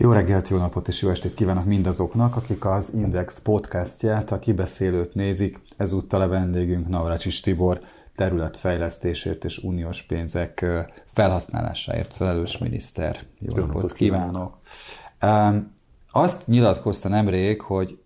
Jó 0.00 0.12
reggelt, 0.12 0.48
jó 0.48 0.56
napot 0.56 0.88
és 0.88 1.02
jó 1.02 1.10
estét 1.10 1.34
kívánok 1.34 1.64
mindazoknak, 1.64 2.36
akik 2.36 2.64
az 2.64 2.94
Index 2.94 3.40
podcastját, 3.40 4.32
a 4.32 4.38
kibeszélőt 4.38 5.14
nézik. 5.14 5.60
Ezúttal 5.76 6.20
a 6.20 6.28
vendégünk 6.28 6.88
Navracsis 6.88 7.40
Tibor, 7.40 7.80
területfejlesztésért 8.16 9.44
és 9.44 9.58
uniós 9.58 10.02
pénzek 10.02 10.66
felhasználásáért 11.06 12.12
felelős 12.12 12.58
miniszter. 12.58 13.20
Jó, 13.38 13.56
jó 13.56 13.64
napot 13.64 13.92
kívánok! 13.92 14.58
kívánok. 15.18 15.66
Azt 16.10 16.46
nyilatkozta 16.46 17.08
nemrég, 17.08 17.60
hogy 17.60 17.98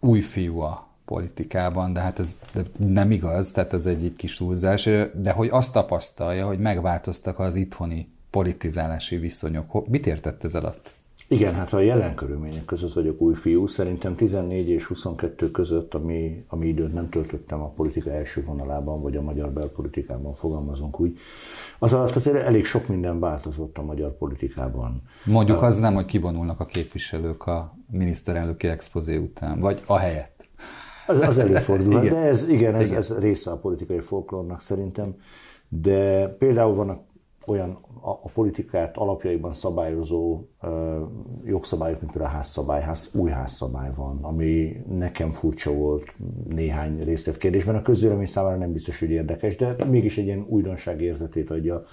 új 0.00 0.20
fiú 0.20 0.60
a 0.60 0.88
politikában, 1.04 1.92
de 1.92 2.00
hát 2.00 2.18
ez 2.18 2.38
nem 2.76 3.10
igaz, 3.10 3.50
tehát 3.50 3.72
ez 3.72 3.86
egy 3.86 4.12
kis 4.16 4.36
túlzás, 4.36 4.88
de 5.14 5.30
hogy 5.30 5.48
azt 5.52 5.72
tapasztalja, 5.72 6.46
hogy 6.46 6.58
megváltoztak 6.58 7.38
az 7.38 7.54
itthoni 7.54 8.08
politizálási 8.30 9.16
viszonyok. 9.16 9.88
Mit 9.88 10.06
értett 10.06 10.44
ez 10.44 10.54
alatt? 10.54 10.95
Igen, 11.28 11.54
hát 11.54 11.72
a 11.72 11.78
jelen 11.78 12.14
körülmények 12.14 12.64
között 12.64 12.92
vagyok 12.92 13.20
új 13.20 13.34
fiú. 13.34 13.66
Szerintem 13.66 14.16
14 14.16 14.68
és 14.68 14.84
22 14.84 15.50
között, 15.50 15.94
ami, 15.94 16.44
ami 16.48 16.66
időt 16.66 16.92
nem 16.92 17.08
töltöttem 17.08 17.60
a 17.60 17.68
politika 17.68 18.10
első 18.10 18.42
vonalában, 18.42 19.02
vagy 19.02 19.16
a 19.16 19.22
magyar 19.22 19.50
belpolitikában, 19.50 20.34
fogalmazunk 20.34 21.00
úgy, 21.00 21.18
az 21.78 21.92
alatt 21.92 22.14
azért 22.14 22.36
elég 22.36 22.64
sok 22.64 22.88
minden 22.88 23.20
változott 23.20 23.78
a 23.78 23.82
magyar 23.82 24.16
politikában. 24.16 25.02
Mondjuk 25.24 25.62
az 25.62 25.78
nem, 25.78 25.94
hogy 25.94 26.04
kivonulnak 26.04 26.60
a 26.60 26.64
képviselők 26.64 27.46
a 27.46 27.76
miniszterelnöki 27.90 28.66
expozé 28.66 29.16
után, 29.16 29.60
vagy 29.60 29.82
a 29.86 29.98
helyett. 29.98 30.48
Az, 31.06 31.20
az 31.20 31.38
előfordul, 31.38 32.00
de 32.08 32.16
ez, 32.16 32.48
igen, 32.48 32.74
ez, 32.74 32.86
igen. 32.86 32.98
ez 32.98 33.18
része 33.18 33.50
a 33.50 33.56
politikai 33.56 34.00
folklórnak 34.00 34.60
szerintem. 34.60 35.14
De 35.68 36.28
például 36.28 36.74
vannak 36.74 37.00
olyan 37.46 37.78
a, 38.00 38.10
a 38.10 38.30
politikát 38.34 38.96
alapjaiban 38.96 39.52
szabályozó 39.52 40.42
ö, 40.62 41.02
jogszabályok, 41.44 42.00
mint 42.00 42.12
például 42.12 42.32
a 42.32 42.36
házszabály, 42.36 42.82
ház, 42.82 43.10
új 43.14 43.30
házszabály 43.30 43.90
van, 43.96 44.18
ami 44.22 44.76
nekem 44.88 45.30
furcsa 45.30 45.72
volt 45.72 46.14
néhány 46.48 47.04
részletkérdésben. 47.04 47.74
A 47.74 47.82
közvélemény 47.82 48.26
számára 48.26 48.56
nem 48.56 48.72
biztos, 48.72 48.98
hogy 48.98 49.10
érdekes, 49.10 49.56
de 49.56 49.76
mégis 49.84 50.18
egy 50.18 50.24
ilyen 50.24 50.46
újdonság 50.48 51.00
érzetét 51.02 51.50
adja. 51.50 51.84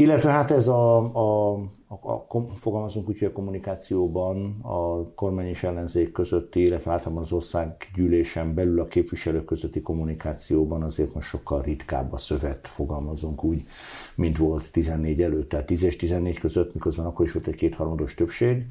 Illetve 0.00 0.30
hát 0.30 0.50
ez 0.50 0.68
a, 0.68 0.96
a, 0.96 1.52
a, 1.88 2.04
a 2.08 2.44
fogalmazunk 2.56 3.08
úgy, 3.08 3.18
hogy 3.18 3.28
a 3.28 3.32
kommunikációban 3.32 4.60
a 4.62 5.14
kormány 5.14 5.46
és 5.46 5.62
ellenzék 5.62 6.12
közötti, 6.12 6.60
illetve 6.60 6.90
általában 6.90 7.22
az 7.22 7.32
országgyűlésen 7.32 8.54
belül 8.54 8.80
a 8.80 8.86
képviselők 8.86 9.44
közötti 9.44 9.80
kommunikációban 9.82 10.82
azért 10.82 11.14
most 11.14 11.28
sokkal 11.28 11.62
ritkább 11.62 12.12
a 12.12 12.18
szövet, 12.18 12.68
fogalmazunk 12.68 13.44
úgy, 13.44 13.66
mint 14.14 14.36
volt 14.36 14.72
14 14.72 15.22
előtt, 15.22 15.48
tehát 15.48 15.66
10 15.66 15.82
és 15.82 15.96
14 15.96 16.38
között, 16.38 16.74
miközben 16.74 17.06
akkor 17.06 17.26
is 17.26 17.32
volt 17.32 17.46
egy 17.46 17.54
kétharmados 17.54 18.14
többség, 18.14 18.66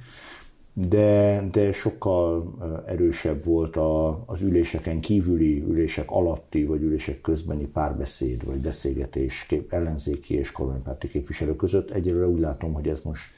de, 0.80 1.44
de 1.52 1.72
sokkal 1.72 2.53
erősebb 2.86 3.44
volt 3.44 3.75
a, 3.75 4.23
az 4.25 4.42
üléseken 4.42 5.00
kívüli, 5.00 5.64
ülések 5.67 6.11
alatti, 6.11 6.66
vagy 6.66 6.81
ülések 6.81 7.22
közbeni 7.22 7.66
párbeszéd, 7.66 8.45
vagy 8.45 8.58
beszélgetés 8.58 9.45
kép, 9.47 9.73
ellenzéki 9.73 10.36
és 10.36 10.52
kormánypárti 10.52 11.08
képviselők 11.08 11.56
között. 11.56 11.92
Egyelőre 11.92 12.28
úgy 12.28 12.39
látom, 12.39 12.73
hogy 12.73 12.88
ez 12.88 13.00
most 13.03 13.30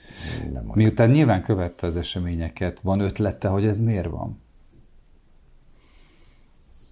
nem 0.53 0.65
van. 0.65 0.73
Miután 0.75 1.09
nyilván 1.09 1.41
követte 1.41 1.87
az 1.87 1.95
eseményeket, 1.95 2.79
van 2.79 2.99
ötlete, 2.99 3.47
hogy 3.47 3.65
ez 3.65 3.79
miért 3.79 4.09
van? 4.09 4.39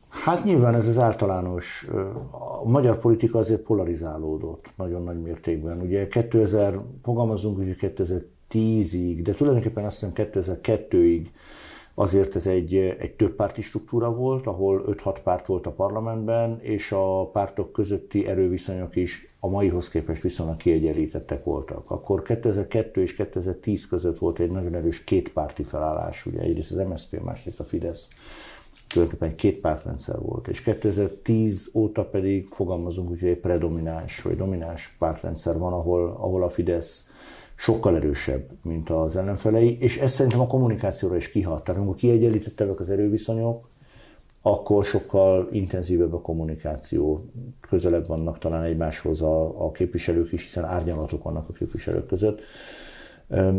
Hát 0.09 0.43
nyilván 0.43 0.75
ez 0.75 0.87
az 0.87 0.97
általános, 0.97 1.87
a 2.61 2.69
magyar 2.69 2.99
politika 2.99 3.39
azért 3.39 3.61
polarizálódott 3.61 4.65
nagyon 4.75 5.03
nagy 5.03 5.21
mértékben. 5.21 5.81
Ugye 5.81 6.07
2000, 6.07 6.79
fogalmazunk, 7.03 7.57
hogy 7.57 7.75
2010-ig, 8.51 9.19
de 9.23 9.31
tulajdonképpen 9.31 9.85
azt 9.85 9.99
hiszem 9.99 10.29
2002-ig 10.31 11.25
azért 11.93 12.35
ez 12.35 12.47
egy, 12.47 12.75
egy 12.75 13.15
többpárti 13.15 13.61
struktúra 13.61 14.13
volt, 14.13 14.47
ahol 14.47 14.83
5-6 14.87 15.17
párt 15.23 15.45
volt 15.45 15.65
a 15.65 15.71
parlamentben, 15.71 16.59
és 16.61 16.91
a 16.91 17.29
pártok 17.29 17.71
közötti 17.71 18.27
erőviszonyok 18.27 18.95
is 18.95 19.35
a 19.39 19.47
maihoz 19.47 19.89
képest 19.89 20.21
viszonylag 20.21 20.57
kiegyenlítettek 20.57 21.43
voltak. 21.43 21.91
Akkor 21.91 22.21
2002 22.21 23.01
és 23.01 23.15
2010 23.15 23.87
között 23.87 24.17
volt 24.17 24.39
egy 24.39 24.51
nagyon 24.51 24.75
erős 24.75 25.03
kétpárti 25.03 25.63
felállás, 25.63 26.25
ugye 26.25 26.39
egyrészt 26.39 26.71
az 26.71 26.87
MSZP, 26.87 27.23
másrészt 27.23 27.59
a 27.59 27.63
Fidesz 27.63 28.09
tulajdonképpen 28.87 29.29
egy 29.29 29.35
két 29.35 29.67
volt, 30.17 30.47
és 30.47 30.61
2010 30.61 31.69
óta 31.73 32.05
pedig 32.05 32.47
fogalmazunk 32.47 33.07
hogy 33.07 33.23
egy 33.23 33.37
predomináns 33.37 34.21
vagy 34.21 34.37
domináns 34.37 34.95
pártrendszer 34.99 35.57
van, 35.57 35.73
ahol, 35.73 36.07
ahol 36.19 36.43
a 36.43 36.49
Fidesz 36.49 37.07
sokkal 37.57 37.95
erősebb, 37.95 38.49
mint 38.61 38.89
az 38.89 39.15
ellenfelei, 39.15 39.77
és 39.79 39.97
ez 39.97 40.11
szerintem 40.11 40.39
a 40.39 40.47
kommunikációra 40.47 41.15
is 41.15 41.29
kihat. 41.29 41.63
Tehát 41.63 41.81
amikor 41.81 41.95
kiegyenlítettebbek 41.97 42.79
az 42.79 42.89
erőviszonyok, 42.89 43.69
akkor 44.41 44.85
sokkal 44.85 45.47
intenzívebb 45.51 46.13
a 46.13 46.21
kommunikáció, 46.21 47.25
közelebb 47.61 48.07
vannak 48.07 48.39
talán 48.39 48.63
egymáshoz 48.63 49.21
a, 49.21 49.65
a 49.65 49.71
képviselők 49.71 50.31
is, 50.31 50.43
hiszen 50.43 50.63
árnyalatok 50.63 51.23
vannak 51.23 51.49
a 51.49 51.53
képviselők 51.53 52.05
között. 52.05 52.41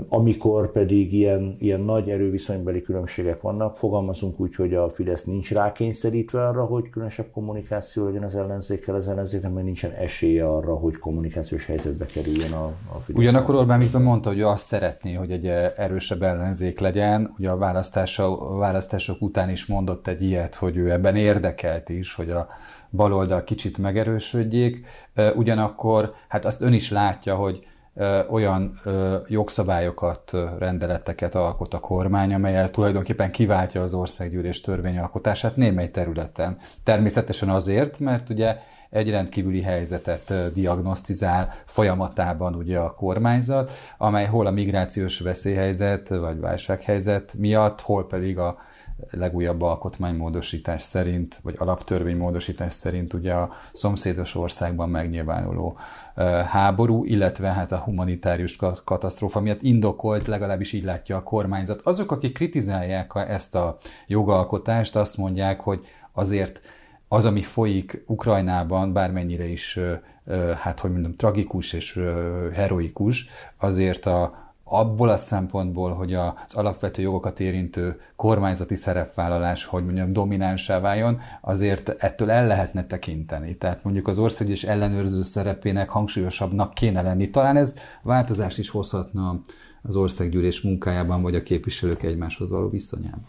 Amikor 0.08 0.72
pedig 0.72 1.12
ilyen, 1.12 1.56
ilyen 1.58 1.80
nagy 1.80 2.10
erőviszonybeli 2.10 2.80
különbségek 2.80 3.40
vannak, 3.40 3.76
fogalmazunk 3.76 4.40
úgy, 4.40 4.54
hogy 4.54 4.74
a 4.74 4.90
Fidesz 4.90 5.24
nincs 5.24 5.52
rákényszerítve 5.52 6.46
arra, 6.46 6.64
hogy 6.64 6.88
különösebb 6.88 7.30
kommunikáció 7.30 8.04
legyen 8.04 8.22
az 8.22 8.34
ellenzékkel, 8.34 8.94
az 8.94 9.08
ellenzéknek, 9.08 9.52
mert 9.52 9.64
nincsen 9.64 9.90
esélye 9.90 10.48
arra, 10.48 10.74
hogy 10.74 10.96
kommunikációs 10.96 11.66
helyzetbe 11.66 12.06
kerüljen 12.06 12.52
a, 12.52 12.64
a 12.64 12.98
Fidesz. 13.04 13.22
Ugyanakkor 13.22 13.54
Orbán 13.54 13.78
Viktor 13.78 14.00
mondta, 14.00 14.28
hogy 14.28 14.42
azt 14.42 14.66
szeretné, 14.66 15.12
hogy 15.12 15.30
egy 15.30 15.46
erősebb 15.76 16.22
ellenzék 16.22 16.78
legyen. 16.78 17.34
Ugye 17.38 17.50
a 17.50 17.56
választások, 17.56 18.58
választások 18.58 19.22
után 19.22 19.50
is 19.50 19.66
mondott 19.66 20.06
egy 20.06 20.22
ilyet, 20.22 20.54
hogy 20.54 20.76
ő 20.76 20.90
ebben 20.90 21.16
érdekelt 21.16 21.88
is, 21.88 22.14
hogy 22.14 22.30
a 22.30 22.48
baloldal 22.90 23.44
kicsit 23.44 23.78
megerősödjék. 23.78 24.86
Ugyanakkor 25.36 26.12
hát 26.28 26.44
azt 26.44 26.62
ön 26.62 26.72
is 26.72 26.90
látja, 26.90 27.34
hogy 27.34 27.66
olyan 28.28 28.80
jogszabályokat, 29.28 30.32
rendeleteket 30.58 31.34
alkot 31.34 31.74
a 31.74 31.78
kormány, 31.78 32.34
amelyel 32.34 32.70
tulajdonképpen 32.70 33.30
kiváltja 33.30 33.82
az 33.82 33.94
országgyűlés 33.94 34.60
törvényalkotását 34.60 35.56
némely 35.56 35.90
területen. 35.90 36.56
Természetesen 36.82 37.48
azért, 37.48 37.98
mert 37.98 38.28
ugye 38.30 38.56
egy 38.90 39.10
rendkívüli 39.10 39.62
helyzetet 39.62 40.52
diagnosztizál 40.52 41.54
folyamatában 41.64 42.54
ugye 42.54 42.78
a 42.78 42.94
kormányzat, 42.94 43.70
amely 43.98 44.26
hol 44.26 44.46
a 44.46 44.50
migrációs 44.50 45.20
veszélyhelyzet 45.20 46.08
vagy 46.08 46.40
válsághelyzet 46.40 47.34
miatt, 47.38 47.80
hol 47.80 48.06
pedig 48.06 48.38
a 48.38 48.58
legújabb 49.10 49.62
alkotmánymódosítás 49.62 50.82
szerint, 50.82 51.40
vagy 51.42 51.54
alaptörvénymódosítás 51.58 52.72
szerint 52.72 53.12
ugye 53.12 53.32
a 53.32 53.50
szomszédos 53.72 54.34
országban 54.34 54.88
megnyilvánuló 54.88 55.78
háború, 56.46 57.04
illetve 57.04 57.52
hát 57.52 57.72
a 57.72 57.78
humanitárius 57.78 58.56
katasztrófa 58.84 59.40
miatt 59.40 59.62
indokolt, 59.62 60.26
legalábbis 60.26 60.72
így 60.72 60.84
látja 60.84 61.16
a 61.16 61.22
kormányzat. 61.22 61.80
Azok, 61.80 62.12
akik 62.12 62.32
kritizálják 62.32 63.12
ezt 63.14 63.54
a 63.54 63.76
jogalkotást, 64.06 64.96
azt 64.96 65.16
mondják, 65.16 65.60
hogy 65.60 65.86
azért 66.12 66.60
az, 67.08 67.24
ami 67.24 67.42
folyik 67.42 68.04
Ukrajnában, 68.06 68.92
bármennyire 68.92 69.44
is, 69.44 69.78
hát 70.56 70.80
hogy 70.80 70.90
mondjam, 70.90 71.14
tragikus 71.14 71.72
és 71.72 72.00
heroikus, 72.52 73.28
azért 73.58 74.06
a, 74.06 74.47
abból 74.68 75.08
a 75.08 75.16
szempontból, 75.16 75.92
hogy 75.92 76.14
az 76.14 76.54
alapvető 76.54 77.02
jogokat 77.02 77.40
érintő 77.40 78.00
kormányzati 78.16 78.74
szerepvállalás, 78.74 79.64
hogy 79.64 79.84
mondjam, 79.84 80.12
dominánsá 80.12 80.80
váljon, 80.80 81.18
azért 81.40 81.88
ettől 81.88 82.30
el 82.30 82.46
lehetne 82.46 82.86
tekinteni. 82.86 83.56
Tehát 83.56 83.84
mondjuk 83.84 84.08
az 84.08 84.18
országgyűlés 84.18 84.64
ellenőrző 84.64 85.22
szerepének 85.22 85.88
hangsúlyosabbnak 85.88 86.74
kéne 86.74 87.02
lenni. 87.02 87.30
Talán 87.30 87.56
ez 87.56 87.76
változást 88.02 88.58
is 88.58 88.70
hozhatna 88.70 89.40
az 89.82 89.96
országgyűlés 89.96 90.60
munkájában, 90.60 91.22
vagy 91.22 91.34
a 91.34 91.42
képviselők 91.42 92.02
egymáshoz 92.02 92.50
való 92.50 92.68
viszonyában. 92.68 93.26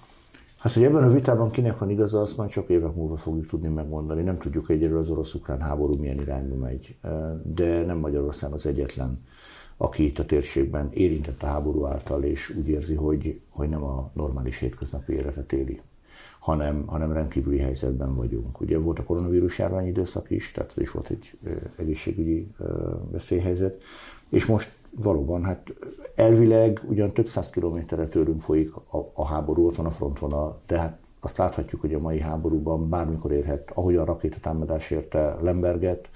Hát, 0.58 0.74
hogy 0.74 0.84
ebben 0.84 1.04
a 1.04 1.10
vitában 1.10 1.52
kinek 1.52 1.78
van 1.78 1.90
igaza, 1.90 2.22
azt 2.22 2.38
majd 2.38 2.50
csak 2.50 2.70
évek 2.70 2.96
múlva 2.96 3.16
fogjuk 3.16 3.48
tudni 3.48 3.68
megmondani. 3.68 4.22
Nem 4.22 4.38
tudjuk 4.38 4.70
egyelőre 4.70 5.00
az 5.00 5.10
orosz-ukrán 5.10 5.60
háború 5.60 5.96
milyen 6.00 6.20
irányba 6.20 6.56
megy, 6.56 6.96
de 7.44 7.86
nem 7.86 7.98
Magyarország 7.98 8.52
az 8.52 8.66
egyetlen 8.66 9.20
aki 9.82 10.06
itt 10.06 10.20
a 10.20 10.26
térségben 10.26 10.90
érintett 10.94 11.44
a 11.44 11.46
háború 11.46 11.86
által, 11.86 12.24
és 12.24 12.50
úgy 12.50 12.68
érzi, 12.68 12.96
hogy, 12.96 13.40
hogy 13.50 13.70
nem 13.70 13.84
a 13.84 14.12
normális 14.14 14.60
hétköznapi 14.60 15.14
életet 15.14 15.54
éli, 15.54 15.82
hanem, 16.40 16.84
hanem 16.86 17.12
rendkívüli 17.12 17.58
helyzetben 17.58 18.16
vagyunk. 18.16 18.62
Ugye 18.62 18.78
volt 18.78 19.00
a 19.00 19.04
koronavírus 19.04 19.58
járvány 19.58 19.88
időszak 19.88 20.30
is, 20.30 20.52
tehát 20.52 20.74
is 20.76 20.92
volt 20.92 21.10
egy 21.10 21.38
egészségügyi 21.76 22.48
veszélyhelyzet, 23.12 23.82
és 24.30 24.46
most 24.46 24.72
valóban, 24.96 25.44
hát 25.44 25.74
elvileg 26.16 26.82
ugyan 26.88 27.14
több 27.14 27.28
száz 27.28 27.50
kilométerre 27.50 28.08
tőlünk 28.08 28.42
folyik 28.42 28.76
a, 28.76 29.12
a 29.14 29.26
háború, 29.26 29.68
ott 29.68 29.76
van 29.76 29.86
a 29.86 29.92
frontvonal, 29.92 30.62
tehát 30.66 30.98
azt 31.20 31.38
láthatjuk, 31.38 31.82
hogy 31.82 31.94
a 31.94 32.00
mai 32.00 32.20
háborúban 32.20 32.90
bármikor 32.90 33.32
érhet, 33.32 33.72
ahogy 33.74 33.96
a 33.96 34.06
rakétatámadás 34.06 34.92
érte 34.92 35.38
Lemberget, 35.42 36.10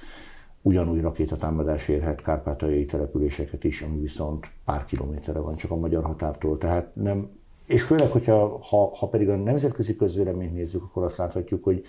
ugyanúgy 0.64 1.02
rakétatámadás 1.02 1.88
érhet 1.88 2.22
kárpátaljai 2.22 2.86
településeket 2.86 3.64
is, 3.64 3.82
ami 3.82 4.00
viszont 4.00 4.48
pár 4.66 4.86
kilométerre 4.86 5.40
van 5.40 5.56
csak 5.56 5.72
a 5.72 5.76
magyar 5.76 6.04
határtól. 6.04 6.58
Tehát 6.58 6.96
nem, 6.96 7.30
és 7.68 7.84
főleg, 7.84 8.12
hogyha 8.12 8.60
ha, 8.62 8.96
ha 8.96 9.08
pedig 9.08 9.30
a 9.30 9.36
nemzetközi 9.36 9.96
közvéleményt 9.96 10.54
nézzük, 10.54 10.84
akkor 10.84 11.04
azt 11.04 11.18
láthatjuk, 11.18 11.64
hogy 11.64 11.86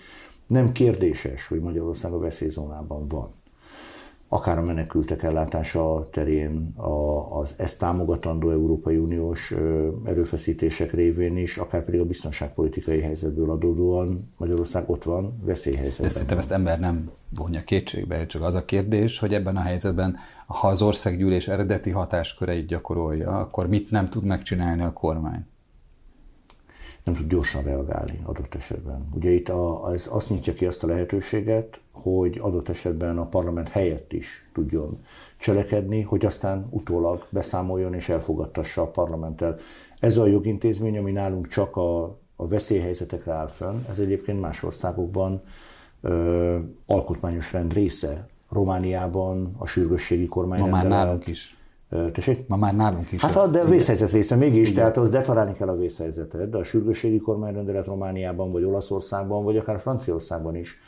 nem 0.47 0.71
kérdéses, 0.71 1.47
hogy 1.47 1.59
Magyarország 1.59 2.11
a 2.11 2.19
veszélyzónában 2.19 3.07
van 3.07 3.29
akár 4.27 4.57
a 4.57 4.61
menekültek 4.61 5.23
ellátása 5.23 6.07
terén, 6.11 6.73
a, 6.75 7.39
az 7.39 7.53
ezt 7.57 7.79
támogatandó 7.79 8.49
Európai 8.51 8.97
Uniós 8.97 9.53
erőfeszítések 10.05 10.91
révén 10.91 11.37
is, 11.37 11.57
akár 11.57 11.85
pedig 11.85 11.99
a 11.99 12.05
biztonságpolitikai 12.05 13.01
helyzetből 13.01 13.51
adódóan 13.51 14.33
Magyarország 14.37 14.89
ott 14.89 15.03
van, 15.03 15.41
veszélyhelyzetben. 15.43 16.07
De 16.07 16.13
szerintem 16.13 16.37
ezt 16.37 16.51
ember 16.51 16.79
nem 16.79 17.11
vonja 17.35 17.61
kétségbe, 17.61 18.25
csak 18.25 18.41
az 18.41 18.55
a 18.55 18.65
kérdés, 18.65 19.19
hogy 19.19 19.33
ebben 19.33 19.55
a 19.55 19.61
helyzetben, 19.61 20.17
ha 20.47 20.67
az 20.67 20.81
országgyűlés 20.81 21.47
eredeti 21.47 21.89
hatásköreit 21.89 22.67
gyakorolja, 22.67 23.39
akkor 23.39 23.67
mit 23.67 23.91
nem 23.91 24.09
tud 24.09 24.23
megcsinálni 24.23 24.81
a 24.81 24.93
kormány? 24.93 25.45
Nem 27.05 27.15
tud 27.15 27.27
gyorsan 27.27 27.63
reagálni 27.63 28.19
adott 28.23 28.55
esetben. 28.55 29.07
Ugye 29.13 29.29
itt 29.29 29.49
a, 29.49 29.83
az, 29.83 30.07
azt 30.09 30.29
nyitja 30.29 30.53
ki 30.53 30.65
azt 30.65 30.83
a 30.83 30.87
lehetőséget, 30.87 31.79
hogy 31.91 32.39
adott 32.41 32.69
esetben 32.69 33.17
a 33.17 33.25
parlament 33.25 33.69
helyett 33.69 34.13
is 34.13 34.49
tudjon 34.53 35.05
cselekedni, 35.37 36.01
hogy 36.01 36.25
aztán 36.25 36.67
utólag 36.69 37.25
beszámoljon 37.29 37.93
és 37.93 38.09
elfogadtassa 38.09 38.81
a 38.81 38.87
parlamenttel. 38.87 39.59
Ez 39.99 40.17
a 40.17 40.25
jogintézmény, 40.25 40.97
ami 40.97 41.11
nálunk 41.11 41.47
csak 41.47 41.75
a, 41.75 42.03
a 42.35 42.47
veszélyhelyzetekre 42.47 43.31
áll 43.31 43.47
fönn, 43.47 43.77
ez 43.89 43.99
egyébként 43.99 44.41
más 44.41 44.63
országokban 44.63 45.41
ö, 46.01 46.57
alkotmányos 46.85 47.53
rend 47.53 47.73
része. 47.73 48.27
Romániában 48.49 49.55
a 49.57 49.65
sürgősségi 49.65 50.27
kormány. 50.27 50.59
Ma 50.59 50.67
már 50.67 50.87
nálunk 50.87 51.27
is. 51.27 51.57
Tessék? 52.13 52.47
Ma 52.47 52.55
már 52.55 52.75
nálunk 52.75 53.11
is. 53.11 53.21
Hát 53.21 53.35
a, 53.35 53.47
de 53.47 53.59
a 53.59 53.65
vészhelyzet 53.65 54.11
része 54.11 54.35
mégis, 54.35 54.69
Igen. 54.69 54.73
tehát 54.73 54.97
az 54.97 55.09
deklarálni 55.09 55.53
kell 55.53 55.67
a 55.67 55.75
vészhelyzetet, 55.75 56.49
de 56.49 56.57
a 56.57 56.63
sürgősségi 56.63 57.17
kormányrendelet 57.19 57.85
Romániában, 57.85 58.51
vagy 58.51 58.63
Olaszországban, 58.63 59.43
vagy 59.43 59.57
akár 59.57 59.79
Franciaországban 59.79 60.55
is 60.55 60.79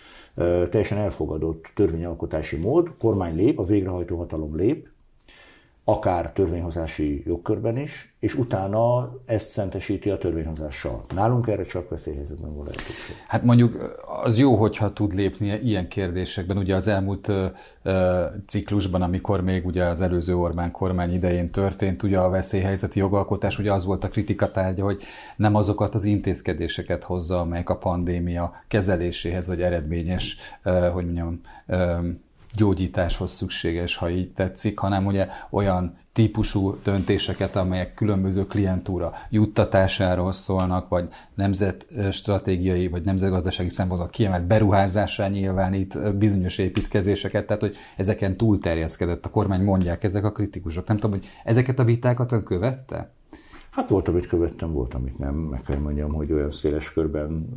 teljesen 0.70 0.98
elfogadott 0.98 1.72
törvényalkotási 1.76 2.58
mód, 2.58 2.90
kormány 3.00 3.36
lép, 3.36 3.60
a 3.60 3.66
végrehajtó 3.66 4.18
hatalom 4.18 4.56
lép, 4.56 4.88
akár 5.90 6.32
törvényhozási 6.32 7.24
jogkörben 7.26 7.78
is, 7.78 8.16
és 8.20 8.36
utána 8.36 9.12
ezt 9.26 9.50
szentesíti 9.50 10.10
a 10.10 10.18
törvényhozással. 10.18 11.06
Nálunk 11.16 11.48
erre 11.48 11.64
csak 11.64 11.90
veszélyhelyzetben 11.90 12.56
van 12.56 12.66
lehetőség. 12.66 13.16
Hát 13.28 13.44
mondjuk 13.44 13.96
az 14.24 14.38
jó, 14.38 14.56
hogyha 14.56 14.94
tud 14.94 15.14
lépni 15.14 15.60
ilyen 15.64 15.88
kérdésekben. 15.88 16.58
Ugye 16.58 16.76
az 16.76 16.88
elmúlt 16.88 17.28
ö, 17.28 17.46
ö, 17.84 18.26
ciklusban, 18.48 19.02
amikor 19.02 19.42
még 19.42 19.66
ugye 19.66 19.84
az 19.84 20.02
előző 20.02 20.36
Orbán 20.38 20.72
kormány 20.72 21.14
idején 21.14 21.52
történt, 21.52 22.04
ugye 22.04 22.20
a 22.20 22.30
veszélyhelyzeti 22.30 23.00
jogalkotás, 23.00 23.60
ugye 23.60 23.74
az 23.74 23.86
volt 23.86 24.04
a 24.04 24.10
kritika 24.10 24.52
tárgya, 24.52 24.84
hogy 24.84 25.02
nem 25.36 25.56
azokat 25.56 25.96
az 25.96 26.04
intézkedéseket 26.04 27.04
hozza, 27.04 27.40
amelyek 27.40 27.70
a 27.70 27.78
pandémia 27.78 28.64
kezeléséhez, 28.68 29.48
vagy 29.48 29.62
eredményes, 29.62 30.38
ö, 30.64 30.90
hogy 30.90 31.06
mondjam, 31.06 31.42
ö, 31.68 31.98
gyógyításhoz 32.58 33.32
szükséges, 33.32 33.96
ha 33.96 34.10
így 34.10 34.32
tetszik, 34.32 34.80
hanem 34.80 35.06
ugye 35.06 35.28
olyan 35.50 35.98
típusú 36.14 36.78
döntéseket, 36.84 37.56
amelyek 37.56 37.94
különböző 37.94 38.46
klientúra 38.46 39.14
juttatásáról 39.30 40.32
szólnak, 40.32 40.90
vagy 40.90 41.08
nemzetstratégiai, 41.36 42.88
vagy 42.88 43.06
nemzetgazdasági 43.06 43.70
szempontból 43.70 44.10
kiemelt 44.10 44.46
beruházásá 44.46 45.28
nyilvánít 45.28 46.18
bizonyos 46.18 46.58
építkezéseket, 46.58 47.46
tehát 47.46 47.62
hogy 47.62 47.76
ezeken 47.98 48.38
túlterjeszkedett 48.38 49.26
a 49.26 49.30
kormány, 49.30 49.64
mondják 49.64 50.04
ezek 50.04 50.24
a 50.24 50.32
kritikusok. 50.32 50.88
Nem 50.88 50.98
tudom, 50.98 51.20
hogy 51.20 51.28
ezeket 51.44 51.80
a 51.80 51.84
vitákat 51.84 52.32
ön 52.32 52.44
követte? 52.44 53.12
Hát 53.78 53.90
volt, 53.90 54.08
amit 54.08 54.28
követtem, 54.28 54.72
volt, 54.72 54.94
amit 54.94 55.18
nem. 55.18 55.36
Meg 55.36 55.62
kell 55.62 55.78
mondjam, 55.78 56.14
hogy 56.14 56.32
olyan 56.32 56.52
széles 56.52 56.94
körben 56.94 57.48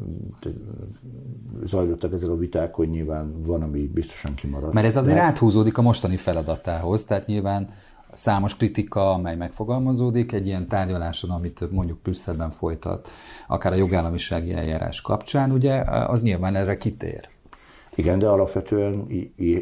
zajlottak 1.62 2.12
ezek 2.12 2.28
a 2.28 2.36
viták, 2.36 2.74
hogy 2.74 2.88
nyilván 2.88 3.42
van, 3.42 3.62
ami 3.62 3.90
biztosan 3.94 4.34
kimaradt. 4.34 4.72
Mert 4.72 4.86
ez 4.86 4.96
azért 4.96 5.16
Mert... 5.16 5.28
áthúzódik 5.28 5.78
a 5.78 5.82
mostani 5.82 6.16
feladatához, 6.16 7.04
tehát 7.04 7.26
nyilván 7.26 7.68
számos 8.12 8.56
kritika, 8.56 9.12
amely 9.12 9.36
megfogalmazódik 9.36 10.32
egy 10.32 10.46
ilyen 10.46 10.68
tárgyaláson, 10.68 11.30
amit 11.30 11.70
mondjuk 11.70 11.98
Brüsszelben 11.98 12.50
folytat, 12.50 13.08
akár 13.48 13.72
a 13.72 13.76
jogállamisági 13.76 14.52
eljárás 14.52 15.00
kapcsán, 15.00 15.50
ugye, 15.50 15.80
az 15.82 16.22
nyilván 16.22 16.54
erre 16.54 16.76
kitér. 16.76 17.28
Igen, 17.94 18.18
de 18.18 18.28
alapvetően 18.28 19.06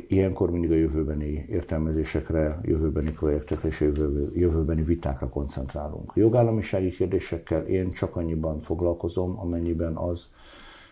ilyenkor 0.08 0.50
mindig 0.50 0.70
a 0.70 0.74
jövőbeni 0.74 1.44
értelmezésekre, 1.48 2.60
jövőbeni 2.62 3.10
projektekre 3.10 3.68
és 3.68 3.80
jövőbeni 4.34 4.82
vitákra 4.82 5.28
koncentrálunk. 5.28 6.10
A 6.14 6.18
jogállamisági 6.18 6.90
kérdésekkel 6.90 7.66
én 7.66 7.90
csak 7.90 8.16
annyiban 8.16 8.60
foglalkozom, 8.60 9.38
amennyiben 9.38 9.96
az 9.96 10.28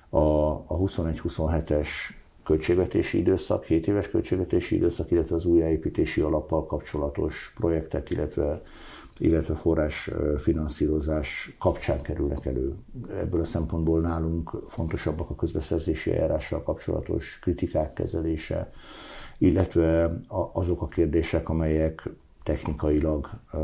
a, 0.08 0.18
a 0.50 0.78
21-27-es 0.78 1.88
költségvetési 2.44 3.18
időszak, 3.18 3.64
7 3.64 3.86
éves 3.86 4.08
költségvetési 4.10 4.74
időszak, 4.74 5.10
illetve 5.10 5.34
az 5.34 5.44
újjáépítési 5.44 6.20
alappal 6.20 6.66
kapcsolatos 6.66 7.52
projektek, 7.56 8.10
illetve 8.10 8.62
illetve 9.18 9.54
forrás 9.54 10.10
finanszírozás 10.38 11.56
kapcsán 11.58 12.02
kerülnek 12.02 12.46
elő. 12.46 12.74
Ebből 13.20 13.40
a 13.40 13.44
szempontból 13.44 14.00
nálunk 14.00 14.50
fontosabbak 14.68 15.30
a 15.30 15.34
közbeszerzési 15.34 16.12
eljárással 16.12 16.62
kapcsolatos 16.62 17.38
kritikák 17.42 17.92
kezelése, 17.92 18.70
illetve 19.38 20.20
azok 20.52 20.82
a 20.82 20.88
kérdések, 20.88 21.48
amelyek 21.48 22.08
technikailag 22.46 23.30
uh, 23.52 23.60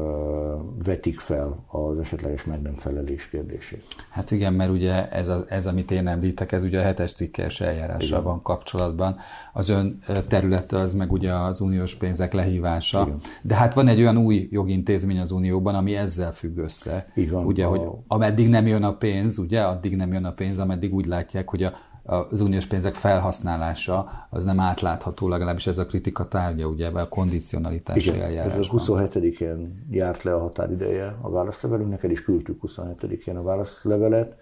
vetik 0.85 1.19
fel 1.19 1.65
az 1.71 1.99
esetleges 1.99 2.45
meg 2.45 2.63
nem 2.63 2.75
felelés 2.75 3.29
kérdését. 3.29 3.85
Hát 4.11 4.31
igen, 4.31 4.53
mert 4.53 4.71
ugye 4.71 5.11
ez, 5.11 5.29
a, 5.29 5.45
ez 5.49 5.67
amit 5.67 5.91
én 5.91 6.07
említek, 6.07 6.53
ez 6.53 6.63
ugye 6.63 6.79
a 6.79 6.83
hetes 6.83 7.13
cikkes 7.13 7.61
eljárással 7.61 8.19
igen. 8.19 8.23
van 8.23 8.43
kapcsolatban. 8.43 9.17
Az 9.53 9.69
ön 9.69 10.03
területe 10.29 10.79
az 10.79 10.95
meg 10.95 11.13
ugye 11.13 11.33
az 11.33 11.61
uniós 11.61 11.95
pénzek 11.95 12.33
lehívása. 12.33 13.03
Igen. 13.03 13.19
De 13.43 13.55
hát 13.55 13.75
van 13.75 13.89
egy 13.89 14.01
olyan 14.01 14.17
új 14.17 14.49
jogintézmény 14.51 15.19
az 15.19 15.31
unióban, 15.31 15.75
ami 15.75 15.97
ezzel 15.97 16.33
függ 16.33 16.57
össze. 16.57 17.07
Van. 17.31 17.45
Ugye, 17.45 17.65
a... 17.65 17.69
hogy 17.69 17.83
ameddig 18.07 18.49
nem 18.49 18.67
jön 18.67 18.83
a 18.83 18.97
pénz, 18.97 19.39
ugye, 19.39 19.61
addig 19.61 19.97
nem 19.97 20.13
jön 20.13 20.25
a 20.25 20.33
pénz, 20.33 20.59
ameddig 20.59 20.95
úgy 20.95 21.07
látják, 21.07 21.49
hogy 21.49 21.63
a 21.63 21.73
az 22.03 22.41
uniós 22.41 22.67
pénzek 22.67 22.95
felhasználása 22.95 24.27
az 24.31 24.45
nem 24.45 24.61
átlátható, 24.61 25.29
legalábbis 25.29 25.67
ez 25.67 25.79
a 25.79 25.87
kritika 25.87 26.25
tárgya, 26.25 26.67
ugye 26.67 26.89
a 26.89 27.09
kondicionalitási 27.09 28.09
Igen, 28.09 28.23
eljárásban. 28.23 28.79
Ez 28.79 28.89
a 28.89 28.95
27-én 28.97 29.87
járt 29.91 30.23
le 30.23 30.35
a 30.35 30.39
határideje 30.39 31.17
a 31.21 31.31
válaszlevelünk, 31.31 31.91
neked 31.91 32.11
is 32.11 32.23
küldtük 32.23 32.61
27-én 32.67 33.37
a 33.37 33.43
válaszlevelet. 33.43 34.37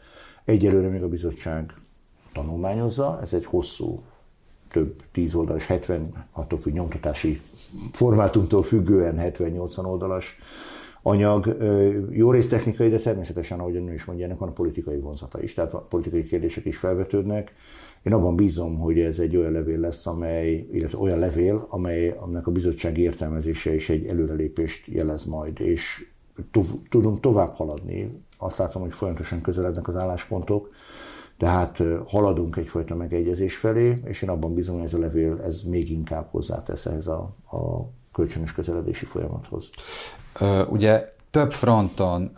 Egyelőre 0.44 0.88
még 0.88 1.02
a 1.02 1.08
bizottság 1.08 1.74
tanulmányozza, 2.32 3.18
ez 3.22 3.32
egy 3.32 3.44
hosszú, 3.44 4.02
több 4.68 5.02
tíz 5.12 5.34
oldalas, 5.34 5.66
70, 5.66 6.26
attól 6.32 6.58
függ 6.58 6.72
nyomtatási 6.72 7.40
formátumtól 7.92 8.62
függően 8.62 9.16
70-80 9.18 9.84
oldalas 9.84 10.38
anyag, 11.02 11.56
jó 12.10 12.30
rész 12.30 12.48
technikai, 12.48 12.88
de 12.88 12.98
természetesen, 12.98 13.58
ahogy 13.58 13.76
ön 13.76 13.92
is 13.92 14.04
mondja, 14.04 14.24
ennek 14.24 14.38
van 14.38 14.54
politikai 14.54 14.98
vonzata 14.98 15.42
is, 15.42 15.54
tehát 15.54 15.74
politikai 15.88 16.24
kérdések 16.24 16.64
is 16.64 16.76
felvetődnek. 16.76 17.52
Én 18.02 18.12
abban 18.12 18.36
bízom, 18.36 18.78
hogy 18.78 18.98
ez 18.98 19.18
egy 19.18 19.36
olyan 19.36 19.52
levél 19.52 19.78
lesz, 19.78 20.06
amely, 20.06 20.66
illetve 20.72 20.98
olyan 20.98 21.18
levél, 21.18 21.66
amely, 21.68 22.16
aminek 22.20 22.46
a 22.46 22.50
bizottság 22.50 22.98
értelmezése 22.98 23.74
is 23.74 23.88
egy 23.88 24.06
előrelépést 24.06 24.86
jelez 24.86 25.24
majd, 25.24 25.60
és 25.60 26.06
tudunk 26.88 27.20
tovább 27.20 27.54
haladni. 27.54 28.24
Azt 28.38 28.58
látom, 28.58 28.82
hogy 28.82 28.92
folyamatosan 28.92 29.40
közelednek 29.40 29.88
az 29.88 29.96
álláspontok, 29.96 30.70
tehát 31.36 31.82
haladunk 32.06 32.56
egyfajta 32.56 32.94
megegyezés 32.94 33.56
felé, 33.56 34.00
és 34.04 34.22
én 34.22 34.28
abban 34.28 34.54
bízom, 34.54 34.76
hogy 34.76 34.84
ez 34.84 34.94
a 34.94 34.98
levél 34.98 35.40
ez 35.44 35.62
még 35.62 35.90
inkább 35.90 36.28
hozzátesz 36.30 36.86
ehhez 36.86 37.06
a, 37.06 37.36
a 37.50 37.90
kölcsönös 38.12 38.52
közeledési 38.52 39.04
folyamathoz. 39.04 39.70
Ugye 40.68 41.18
több 41.30 41.52
fronton 41.52 42.36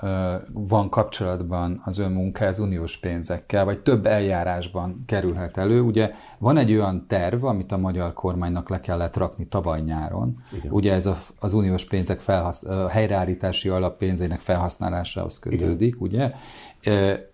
van 0.53 0.89
kapcsolatban 0.89 1.83
az 1.85 1.99
önmunka 1.99 2.47
az 2.47 2.59
uniós 2.59 2.99
pénzekkel, 2.99 3.65
vagy 3.65 3.81
több 3.81 4.07
eljárásban 4.07 5.03
kerülhet 5.07 5.57
elő. 5.57 5.81
Ugye 5.81 6.11
van 6.39 6.57
egy 6.57 6.73
olyan 6.73 7.07
terv, 7.09 7.45
amit 7.45 7.73
a 7.73 7.77
magyar 7.77 8.13
kormánynak 8.13 8.69
le 8.69 8.81
kellett 8.81 9.17
rakni 9.17 9.47
tavaly 9.47 9.81
nyáron. 9.81 10.43
Igen. 10.53 10.73
Ugye 10.73 10.93
ez 10.93 11.09
az 11.39 11.53
uniós 11.53 11.85
pénzek 11.85 12.21
felhasz, 12.21 12.65
helyreállítási 12.91 13.69
alap 13.69 13.97
pénzének 13.97 14.39
felhasználásához 14.39 15.39
kötődik, 15.39 15.97
Igen. 16.01 16.01
ugye? 16.01 16.33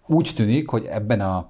Úgy 0.07 0.33
tűnik, 0.37 0.69
hogy 0.69 0.85
ebben 0.85 1.21
a 1.21 1.49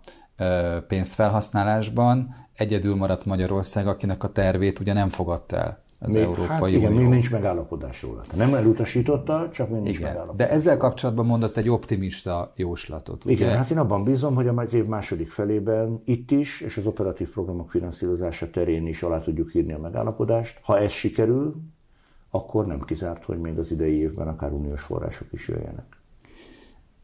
pénzfelhasználásban 0.89 2.35
egyedül 2.55 2.97
maradt 2.97 3.25
Magyarország, 3.25 3.87
akinek 3.87 4.25
a 4.25 4.33
tervét 4.33 4.79
ugye 4.79 4.93
nem 4.93 5.09
fogadta 5.09 5.57
el 5.57 5.87
az 5.99 6.13
még, 6.13 6.23
Európai 6.23 6.47
hát 6.47 6.69
igen, 6.69 6.93
Unió. 6.93 7.01
még 7.01 7.09
nincs 7.09 7.31
megállapodás 7.31 8.03
róla. 8.03 8.25
Nem 8.37 8.55
elutasította, 8.55 9.49
csak 9.53 9.69
még 9.71 9.81
nincs 9.81 9.99
Igen. 9.99 10.09
megállapodás. 10.09 10.49
De 10.49 10.55
ezzel 10.55 10.77
kapcsolatban 10.77 11.27
mondott 11.27 11.57
egy 11.57 11.69
optimista 11.69 12.53
jóslatot. 12.57 13.25
Ugye? 13.25 13.35
Igen, 13.35 13.57
hát 13.57 13.71
én 13.71 13.79
abban 13.79 14.05
bízom, 14.05 14.35
hogy 14.35 14.49
az 14.49 14.75
év 14.75 14.85
második 14.85 15.31
felében 15.31 16.03
itt 16.05 16.31
is, 16.31 16.61
és 16.61 16.77
az 16.77 16.87
operatív 16.87 17.31
programok 17.31 17.71
finanszírozása 17.71 18.51
terén 18.51 18.87
is 18.87 19.03
alá 19.03 19.19
tudjuk 19.19 19.55
írni 19.55 19.73
a 19.73 19.79
megállapodást. 19.79 20.59
Ha 20.63 20.79
ez 20.79 20.91
sikerül, 20.91 21.55
akkor 22.31 22.67
nem 22.67 22.81
kizárt, 22.81 23.25
hogy 23.25 23.39
még 23.39 23.59
az 23.59 23.71
idei 23.71 23.99
évben 23.99 24.29
akár 24.29 24.53
uniós 24.53 24.83
források 24.83 25.27
is 25.33 25.49
jöjjenek. 25.49 25.98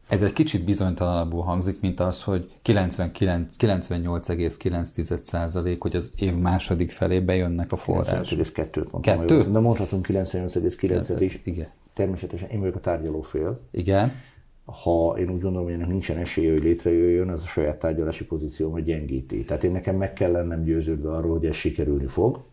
Ez 0.07 0.21
egy 0.21 0.33
kicsit 0.33 0.65
bizonytalanabbul 0.65 1.41
hangzik, 1.41 1.81
mint 1.81 1.99
az, 1.99 2.23
hogy 2.23 2.51
99 2.61 3.55
98,9% 3.59 5.75
hogy 5.79 5.95
az 5.95 6.11
év 6.15 6.35
második 6.35 6.91
felében 6.91 7.35
jönnek 7.35 7.71
a 7.71 7.75
források. 7.75 8.39
98,2-t 8.39 8.91
mondtam. 8.91 9.01
Kettő? 9.01 9.51
De 9.51 9.59
mondhatunk 9.59 10.07
98,9-et 10.07 11.17
is. 11.19 11.41
Igen. 11.43 11.67
Természetesen 11.93 12.49
én 12.49 12.59
vagyok 12.59 12.75
a 12.75 12.79
tárgyaló 12.79 13.21
fél. 13.21 13.59
Igen. 13.71 14.11
Ha 14.65 15.15
én 15.19 15.29
úgy 15.29 15.41
gondolom, 15.41 15.63
hogy 15.63 15.73
ennek 15.73 15.87
nincsen 15.87 16.17
esélye, 16.17 16.51
hogy 16.51 16.63
létrejöjjön, 16.63 17.29
az 17.29 17.43
a 17.43 17.47
saját 17.47 17.79
tárgyalási 17.79 18.25
pozíciómat 18.25 18.83
gyengíti. 18.83 19.43
Tehát 19.43 19.63
én 19.63 19.71
nekem 19.71 19.95
meg 19.95 20.13
kell 20.13 20.31
lennem 20.31 20.63
győződve 20.63 21.09
arról, 21.09 21.37
hogy 21.37 21.45
ez 21.45 21.55
sikerülni 21.55 22.07
fog. 22.07 22.43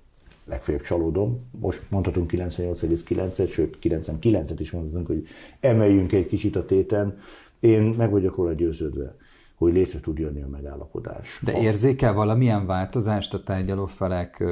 Legfeljebb 0.44 0.82
csalódom. 0.82 1.40
Most 1.60 1.82
mondhatunk 1.88 2.30
98,9-et, 2.32 3.50
sőt 3.50 3.78
99-et 3.82 4.56
is 4.58 4.70
mondhatunk, 4.70 5.06
hogy 5.06 5.26
emeljünk 5.60 6.12
egy 6.12 6.26
kicsit 6.26 6.56
a 6.56 6.64
téten. 6.64 7.18
Én 7.62 7.82
meg 7.82 8.10
vagyok 8.10 8.36
róla 8.36 8.52
győződve, 8.52 9.16
hogy 9.54 9.72
létre 9.72 10.00
tud 10.00 10.18
jönni 10.18 10.42
a 10.42 10.48
megállapodás. 10.48 11.40
De 11.42 11.60
érzékel 11.60 12.12
valamilyen 12.12 12.66
változást 12.66 13.34
a 13.34 13.42
tárgyalófelek 13.42 14.44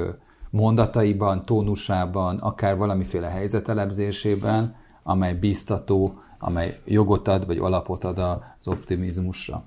mondataiban, 0.49 1.45
tónusában, 1.45 2.37
akár 2.37 2.77
valamiféle 2.77 3.27
helyzetelemzésében, 3.27 4.75
amely 5.03 5.33
biztató, 5.33 6.13
amely 6.39 6.79
jogot 6.85 7.27
ad, 7.27 7.45
vagy 7.45 7.57
alapot 7.57 8.03
ad 8.03 8.17
az 8.17 8.67
optimizmusra? 8.67 9.63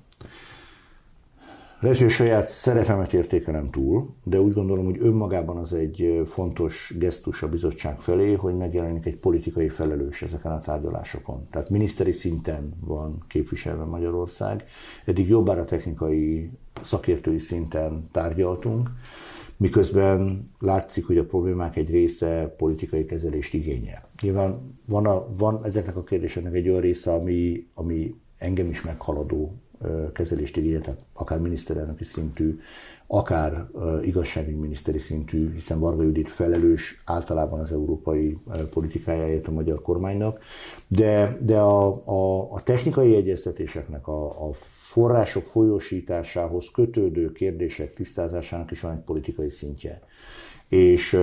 Lehet, 1.85 1.99
hogy 1.99 2.09
a 2.09 2.11
saját 2.11 2.47
szerepemet 2.47 3.13
értékelem 3.13 3.69
túl, 3.69 4.09
de 4.23 4.41
úgy 4.41 4.53
gondolom, 4.53 4.85
hogy 4.85 4.97
önmagában 4.99 5.57
az 5.57 5.73
egy 5.73 6.21
fontos 6.25 6.93
gesztus 6.97 7.43
a 7.43 7.49
bizottság 7.49 7.99
felé, 7.99 8.33
hogy 8.33 8.57
megjelenik 8.57 9.05
egy 9.05 9.19
politikai 9.19 9.69
felelős 9.69 10.21
ezeken 10.21 10.51
a 10.51 10.59
tárgyalásokon. 10.59 11.47
Tehát 11.51 11.69
miniszteri 11.69 12.11
szinten 12.11 12.73
van 12.79 13.23
képviselve 13.27 13.83
Magyarország. 13.83 14.65
Eddig 15.05 15.27
jobbára 15.27 15.65
technikai 15.65 16.49
szakértői 16.81 17.39
szinten 17.39 18.07
tárgyaltunk, 18.11 18.89
miközben 19.57 20.49
látszik, 20.59 21.05
hogy 21.05 21.17
a 21.17 21.25
problémák 21.25 21.75
egy 21.75 21.89
része 21.89 22.53
politikai 22.57 23.05
kezelést 23.05 23.53
igényel. 23.53 24.09
Nyilván 24.21 24.79
van, 24.85 25.05
a, 25.05 25.27
van 25.37 25.65
ezeknek 25.65 25.95
a 25.95 26.03
kérdéseknek 26.03 26.53
egy 26.53 26.69
olyan 26.69 26.81
része, 26.81 27.13
ami, 27.13 27.67
ami 27.73 28.15
engem 28.37 28.69
is 28.69 28.81
meghaladó 28.81 29.53
kezelést 30.13 30.57
igényel, 30.57 30.81
tehát 30.81 31.05
akár 31.13 31.39
miniszterelnöki 31.39 32.03
szintű, 32.03 32.59
akár 33.07 33.67
igazságügyminiszteri 34.01 34.97
szintű, 34.97 35.53
hiszen 35.53 35.79
Varga 35.79 36.03
Judit 36.03 36.29
felelős 36.29 37.01
általában 37.05 37.59
az 37.59 37.71
európai 37.71 38.37
politikájáért 38.69 39.47
a 39.47 39.51
magyar 39.51 39.81
kormánynak, 39.81 40.39
de, 40.87 41.37
de 41.41 41.59
a, 41.59 42.01
a, 42.05 42.51
a 42.53 42.63
technikai 42.63 43.15
egyeztetéseknek, 43.15 44.07
a, 44.07 44.47
a 44.47 44.53
források 44.53 45.43
folyósításához 45.43 46.71
kötődő 46.71 47.31
kérdések 47.31 47.93
tisztázásának 47.93 48.71
is 48.71 48.81
van 48.81 48.91
egy 48.91 49.03
politikai 49.03 49.49
szintje. 49.49 50.01
És 50.67 51.17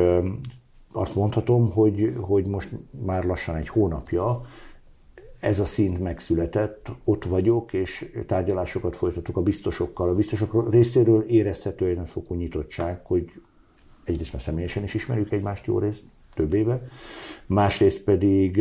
azt 0.93 1.15
mondhatom, 1.15 1.71
hogy, 1.71 2.15
hogy 2.21 2.47
most 2.47 2.69
már 3.05 3.25
lassan 3.25 3.55
egy 3.55 3.69
hónapja 3.69 4.43
ez 5.43 5.59
a 5.59 5.65
szint 5.65 6.01
megszületett, 6.01 6.91
ott 7.05 7.25
vagyok, 7.25 7.73
és 7.73 8.11
tárgyalásokat 8.27 8.97
folytatok 8.97 9.37
a 9.37 9.43
biztosokkal. 9.43 10.09
A 10.09 10.15
biztosok 10.15 10.71
részéről 10.71 11.23
érezhető 11.23 11.87
egy 11.87 11.97
nagyfokú 11.97 12.35
nyitottság, 12.35 13.01
hogy 13.05 13.33
egyrészt 14.05 14.33
már 14.33 14.43
személyesen 14.43 14.83
is 14.83 14.95
ismerjük 14.95 15.33
egymást 15.33 15.67
jó 15.67 15.79
részt, 15.79 16.05
több 16.35 16.55
éve, 16.55 16.83
másrészt 17.47 18.05
pedig 18.05 18.59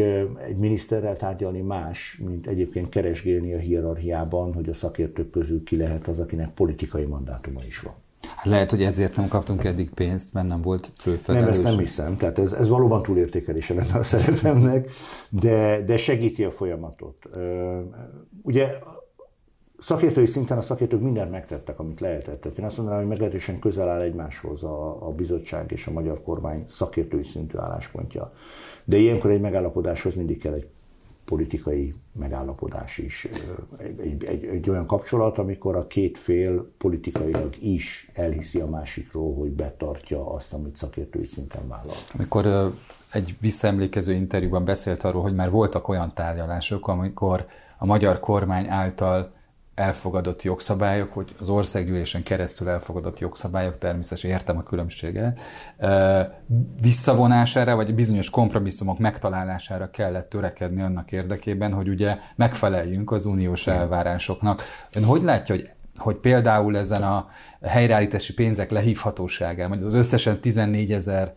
egy 0.48 0.58
miniszterrel 0.58 1.18
tárgyalni 1.18 1.62
más, 1.62 2.22
mint 2.26 2.48
egyébként 2.48 2.90
keresgélni 2.90 3.54
a 3.54 3.58
hierarchiában, 3.58 4.54
hogy 4.54 4.70
a 4.70 4.74
szakértők 4.74 5.30
közül 5.30 5.64
ki 5.64 5.78
lehet 5.78 6.08
az, 6.08 6.20
akinek 6.20 6.54
politikai 6.54 7.06
mandátuma 7.06 7.60
is 7.68 7.80
van. 7.80 7.94
Hát 8.22 8.46
lehet, 8.46 8.70
hogy 8.70 8.84
ezért 8.84 9.16
nem 9.16 9.28
kaptunk 9.28 9.64
eddig 9.64 9.90
pénzt, 9.90 10.34
mert 10.34 10.48
nem 10.48 10.62
volt 10.62 10.92
főfelelős. 10.98 11.46
Nem, 11.46 11.54
ezt 11.54 11.64
nem 11.64 11.78
hiszem. 11.78 12.18
Tehát 12.18 12.40
ez, 12.40 12.52
ez 12.52 12.68
valóban 12.68 13.02
túlértékelése 13.02 13.74
lenne 13.74 13.94
a 13.94 14.04
szerepemnek, 14.04 14.92
de, 15.30 15.82
de 15.86 15.98
segíti 15.98 16.44
a 16.44 16.52
folyamatot. 16.52 17.30
Ugye 18.42 18.80
szakértői 19.78 20.26
szinten 20.26 20.58
a 20.58 20.62
szakértők 20.62 21.02
mindent 21.02 21.32
megtettek, 21.32 21.80
amit 21.80 22.00
lehetett. 22.00 22.42
Tehát 22.42 22.58
én 22.58 22.66
azt 22.66 22.78
mondanám, 22.78 23.00
hogy 23.02 23.10
meglehetősen 23.10 23.60
közel 23.60 23.90
áll 23.90 24.02
egymáshoz 24.02 24.64
a, 24.64 25.08
a 25.08 25.12
bizottság 25.12 25.72
és 25.72 25.88
a 25.88 25.92
magyar 25.92 26.22
kormány 26.24 26.66
szakértői 26.68 27.24
szintű 27.24 27.58
álláspontja. 27.58 28.34
De 28.84 28.98
ilyenkor 28.98 29.32
egy 29.32 29.42
megállapodáshoz 29.42 30.16
mindig 30.16 30.40
kell 30.40 30.54
egy 30.54 30.68
politikai 31.32 31.94
megállapodás 32.14 32.98
is. 32.98 33.28
Egy, 33.78 34.24
egy, 34.24 34.46
egy 34.46 34.70
olyan 34.70 34.86
kapcsolat, 34.86 35.38
amikor 35.38 35.76
a 35.76 35.88
két 35.88 36.18
fél 36.18 36.72
politikailag 36.78 37.56
is 37.60 38.10
elhiszi 38.14 38.60
a 38.60 38.68
másikról, 38.68 39.36
hogy 39.36 39.50
betartja 39.50 40.34
azt, 40.34 40.54
amit 40.54 40.76
szakértői 40.76 41.26
szinten 41.26 41.68
vállal. 41.68 41.96
Amikor 42.14 42.74
egy 43.12 43.36
visszaemlékező 43.40 44.14
interjúban 44.14 44.66
beszélt 44.66 45.04
arról, 45.04 45.22
hogy 45.22 45.36
már 45.36 45.50
voltak 45.50 45.88
olyan 45.88 46.14
tárgyalások, 46.14 46.88
amikor 46.88 47.46
a 47.78 47.86
magyar 47.86 48.20
kormány 48.20 48.68
által 48.68 49.32
elfogadott 49.82 50.42
jogszabályok, 50.42 51.14
hogy 51.14 51.36
az 51.40 51.50
országgyűlésen 51.50 52.24
keresztül 52.24 52.70
elfogadott 52.70 53.20
jogszabályok, 53.20 53.78
természetesen 53.78 54.32
értem 54.32 54.58
a 54.58 54.64
különbséget, 54.64 55.40
visszavonására, 56.82 57.76
vagy 57.76 57.96
bizonyos 57.96 58.30
kompromisszumok 58.30 59.00
megtalálására 59.00 59.90
kellett 59.90 60.30
törekedni 60.30 60.82
annak 60.82 61.12
érdekében, 61.12 61.74
hogy 61.74 61.90
ugye 61.90 62.18
megfeleljünk 62.36 63.12
az 63.12 63.26
uniós 63.26 63.68
elvárásoknak. 63.68 64.62
Ön 64.94 65.04
hogy 65.04 65.24
látja, 65.24 65.56
hogy 65.56 65.70
hogy 65.98 66.16
például 66.16 66.78
ezen 66.78 67.04
a 67.04 67.28
helyreállítási 67.62 68.34
pénzek 68.34 68.72
lehívhatóságán, 68.72 69.70
vagy 69.70 69.84
az 69.84 69.94
összesen 69.94 70.40
14 70.40 70.92
ezer 70.92 71.34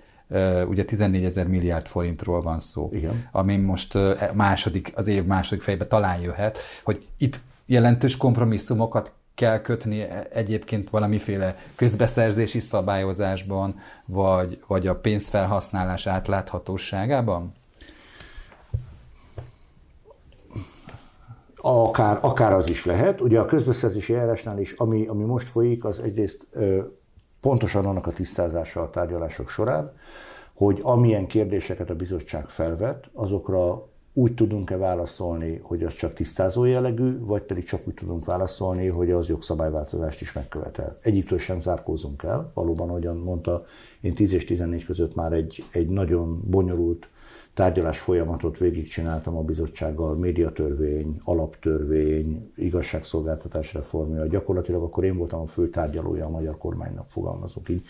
ugye 0.68 0.84
14 0.84 1.24
ezer 1.24 1.46
milliárd 1.46 1.86
forintról 1.86 2.42
van 2.42 2.58
szó, 2.58 2.90
Igen. 2.92 3.28
ami 3.32 3.56
most 3.56 3.98
második, 4.32 4.92
az 4.94 5.06
év 5.06 5.24
második 5.24 5.62
fejében 5.62 5.88
talán 5.88 6.20
jöhet, 6.20 6.58
hogy 6.84 7.08
itt 7.18 7.40
jelentős 7.66 8.16
kompromisszumokat 8.16 9.12
kell 9.34 9.60
kötni 9.60 10.06
egyébként 10.30 10.90
valamiféle 10.90 11.56
közbeszerzési 11.74 12.60
szabályozásban, 12.60 13.78
vagy, 14.06 14.62
vagy 14.66 14.86
a 14.86 14.96
pénzfelhasználás 14.96 16.06
átláthatóságában? 16.06 17.52
Akár, 21.56 22.18
akár 22.20 22.52
az 22.52 22.68
is 22.68 22.84
lehet. 22.84 23.20
Ugye 23.20 23.40
a 23.40 23.44
közbeszerzési 23.44 24.14
eljárásnál 24.14 24.58
is, 24.58 24.72
ami, 24.72 25.06
ami 25.06 25.24
most 25.24 25.48
folyik, 25.48 25.84
az 25.84 26.00
egyrészt 26.00 26.46
ö, 26.50 26.82
pontosan 27.40 27.86
annak 27.86 28.06
a 28.06 28.12
tisztázása 28.12 28.82
a 28.82 28.90
tárgyalások 28.90 29.48
során, 29.48 29.92
hogy 30.54 30.80
amilyen 30.82 31.26
kérdéseket 31.26 31.90
a 31.90 31.94
bizottság 31.94 32.48
felvet, 32.48 33.10
azokra 33.12 33.88
úgy 34.16 34.34
tudunk-e 34.34 34.76
válaszolni, 34.76 35.60
hogy 35.62 35.82
az 35.82 35.94
csak 35.94 36.12
tisztázó 36.12 36.64
jellegű, 36.64 37.18
vagy 37.18 37.42
pedig 37.42 37.64
csak 37.64 37.86
úgy 37.86 37.94
tudunk 37.94 38.24
válaszolni, 38.24 38.86
hogy 38.86 39.10
az 39.10 39.28
jogszabályváltozást 39.28 40.20
is 40.20 40.32
megkövetel. 40.32 40.98
Egyiktől 41.02 41.38
sem 41.38 41.60
zárkózunk 41.60 42.22
el, 42.22 42.50
valóban, 42.54 42.88
ahogyan 42.88 43.16
mondta, 43.16 43.64
én 44.00 44.14
10 44.14 44.32
és 44.32 44.44
14 44.44 44.84
között 44.84 45.14
már 45.14 45.32
egy, 45.32 45.64
egy 45.72 45.88
nagyon 45.88 46.42
bonyolult 46.50 47.08
tárgyalás 47.54 47.98
folyamatot 47.98 48.58
végigcsináltam 48.58 49.36
a 49.36 49.42
bizottsággal, 49.42 50.14
médiatörvény, 50.14 51.20
alaptörvény, 51.24 52.52
igazságszolgáltatás 52.56 53.74
reformja. 53.74 54.26
Gyakorlatilag 54.26 54.82
akkor 54.82 55.04
én 55.04 55.16
voltam 55.16 55.40
a 55.40 55.46
fő 55.46 55.70
tárgyalója 55.70 56.26
a 56.26 56.30
magyar 56.30 56.58
kormánynak, 56.58 57.10
fogalmazok 57.10 57.68
így. 57.68 57.86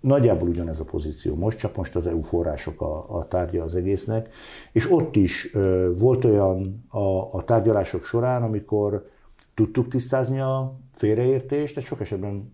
Nagyjából 0.00 0.48
ugyanez 0.48 0.80
a 0.80 0.84
pozíció 0.84 1.34
most, 1.34 1.58
csak 1.58 1.76
most 1.76 1.96
az 1.96 2.06
EU 2.06 2.20
források 2.20 2.80
a, 2.80 3.16
a 3.16 3.28
tárgya 3.28 3.62
az 3.62 3.74
egésznek, 3.74 4.34
és 4.72 4.90
ott 4.90 5.16
is 5.16 5.54
ö, 5.54 5.92
volt 5.98 6.24
olyan 6.24 6.84
a, 6.88 7.32
a 7.32 7.44
tárgyalások 7.44 8.04
során, 8.04 8.42
amikor 8.42 9.06
tudtuk 9.54 9.88
tisztázni 9.88 10.40
a 10.40 10.78
félreértést, 10.92 11.76
ez 11.76 11.84
sok 11.84 12.00
esetben 12.00 12.52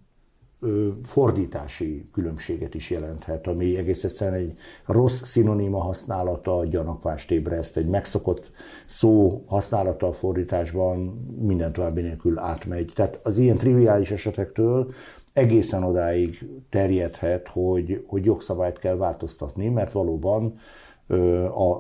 ö, 0.61 0.89
fordítási 1.03 2.09
különbséget 2.13 2.75
is 2.75 2.91
jelenthet, 2.91 3.47
ami 3.47 3.77
egész 3.77 4.05
egyszerűen 4.05 4.41
egy 4.41 4.57
rossz 4.87 5.23
szinoníma 5.23 5.81
használata, 5.81 6.65
gyanakvást 6.65 7.31
ébreszt, 7.31 7.77
egy 7.77 7.89
megszokott 7.89 8.51
szó 8.87 9.43
használata 9.47 10.07
a 10.07 10.13
fordításban 10.13 10.99
minden 11.41 11.73
további 11.73 12.01
nélkül 12.01 12.39
átmegy. 12.39 12.93
Tehát 12.95 13.21
az 13.23 13.39
ilyen 13.39 13.57
triviális 13.57 14.11
esetektől 14.11 14.93
egészen 15.33 15.83
odáig 15.83 16.49
terjedhet, 16.71 17.49
hogy, 17.49 18.05
hogy 18.07 18.25
jogszabályt 18.25 18.79
kell 18.79 18.97
változtatni, 18.97 19.69
mert 19.69 19.93
valóban 19.93 20.59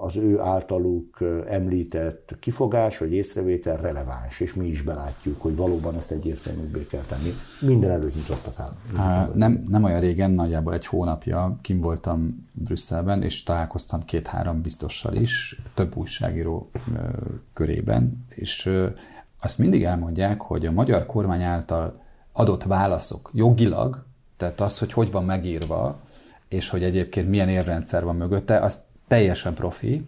az 0.00 0.16
ő 0.16 0.40
általuk 0.40 1.18
említett 1.48 2.36
kifogás 2.40 2.98
vagy 2.98 3.12
észrevétel 3.12 3.76
releváns, 3.76 4.40
és 4.40 4.54
mi 4.54 4.66
is 4.66 4.82
belátjuk, 4.82 5.42
hogy 5.42 5.56
valóban 5.56 5.96
ezt 5.96 6.10
egyértelműbbé 6.10 6.86
kell 6.86 7.02
tenni. 7.08 7.32
Minden 7.60 7.90
előtt 7.90 8.14
nyitottak 8.14 8.58
áll. 8.96 9.30
Nem, 9.34 9.64
nem 9.68 9.84
olyan 9.84 10.00
régen, 10.00 10.30
nagyjából 10.30 10.74
egy 10.74 10.86
hónapja 10.86 11.58
kim 11.60 11.80
voltam 11.80 12.48
Brüsszelben, 12.52 13.22
és 13.22 13.42
találkoztam 13.42 14.04
két-három 14.04 14.62
biztossal 14.62 15.14
is, 15.14 15.60
több 15.74 15.96
újságíró 15.96 16.70
körében, 17.52 18.24
és 18.34 18.70
azt 19.40 19.58
mindig 19.58 19.84
elmondják, 19.84 20.40
hogy 20.40 20.66
a 20.66 20.72
magyar 20.72 21.06
kormány 21.06 21.42
által 21.42 22.00
adott 22.32 22.62
válaszok 22.62 23.30
jogilag, 23.34 24.04
tehát 24.36 24.60
az, 24.60 24.78
hogy 24.78 24.92
hogy 24.92 25.10
van 25.10 25.24
megírva, 25.24 26.00
és 26.48 26.68
hogy 26.68 26.84
egyébként 26.84 27.28
milyen 27.28 27.48
érrendszer 27.48 28.04
van 28.04 28.16
mögötte, 28.16 28.58
azt 28.58 28.80
teljesen 29.12 29.54
profi, 29.54 30.06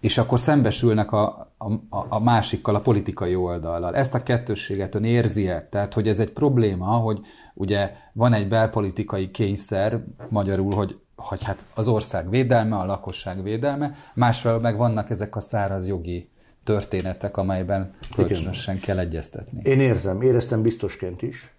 és 0.00 0.18
akkor 0.18 0.40
szembesülnek 0.40 1.12
a, 1.12 1.52
a, 1.58 2.06
a 2.08 2.20
másikkal, 2.20 2.74
a 2.74 2.80
politikai 2.80 3.34
oldallal. 3.34 3.96
Ezt 3.96 4.14
a 4.14 4.22
kettősséget 4.22 4.94
ön 4.94 5.04
érzi-e? 5.04 5.68
Tehát, 5.70 5.94
hogy 5.94 6.08
ez 6.08 6.18
egy 6.18 6.30
probléma, 6.30 6.86
hogy 6.86 7.20
ugye 7.54 7.92
van 8.12 8.32
egy 8.32 8.48
belpolitikai 8.48 9.30
kényszer, 9.30 10.04
magyarul, 10.28 10.74
hogy, 10.74 10.98
hogy 11.16 11.44
hát 11.44 11.64
az 11.74 11.88
ország 11.88 12.30
védelme, 12.30 12.76
a 12.76 12.84
lakosság 12.84 13.42
védelme, 13.42 13.94
másfelől 14.14 14.60
meg 14.60 14.76
vannak 14.76 15.10
ezek 15.10 15.36
a 15.36 15.40
száraz 15.40 15.88
jogi 15.88 16.30
történetek, 16.64 17.36
amelyben 17.36 17.94
kölcsönösen 18.14 18.80
kell 18.80 18.98
egyeztetni. 18.98 19.60
Én 19.62 19.80
érzem, 19.80 20.22
éreztem 20.22 20.62
biztosként 20.62 21.22
is, 21.22 21.54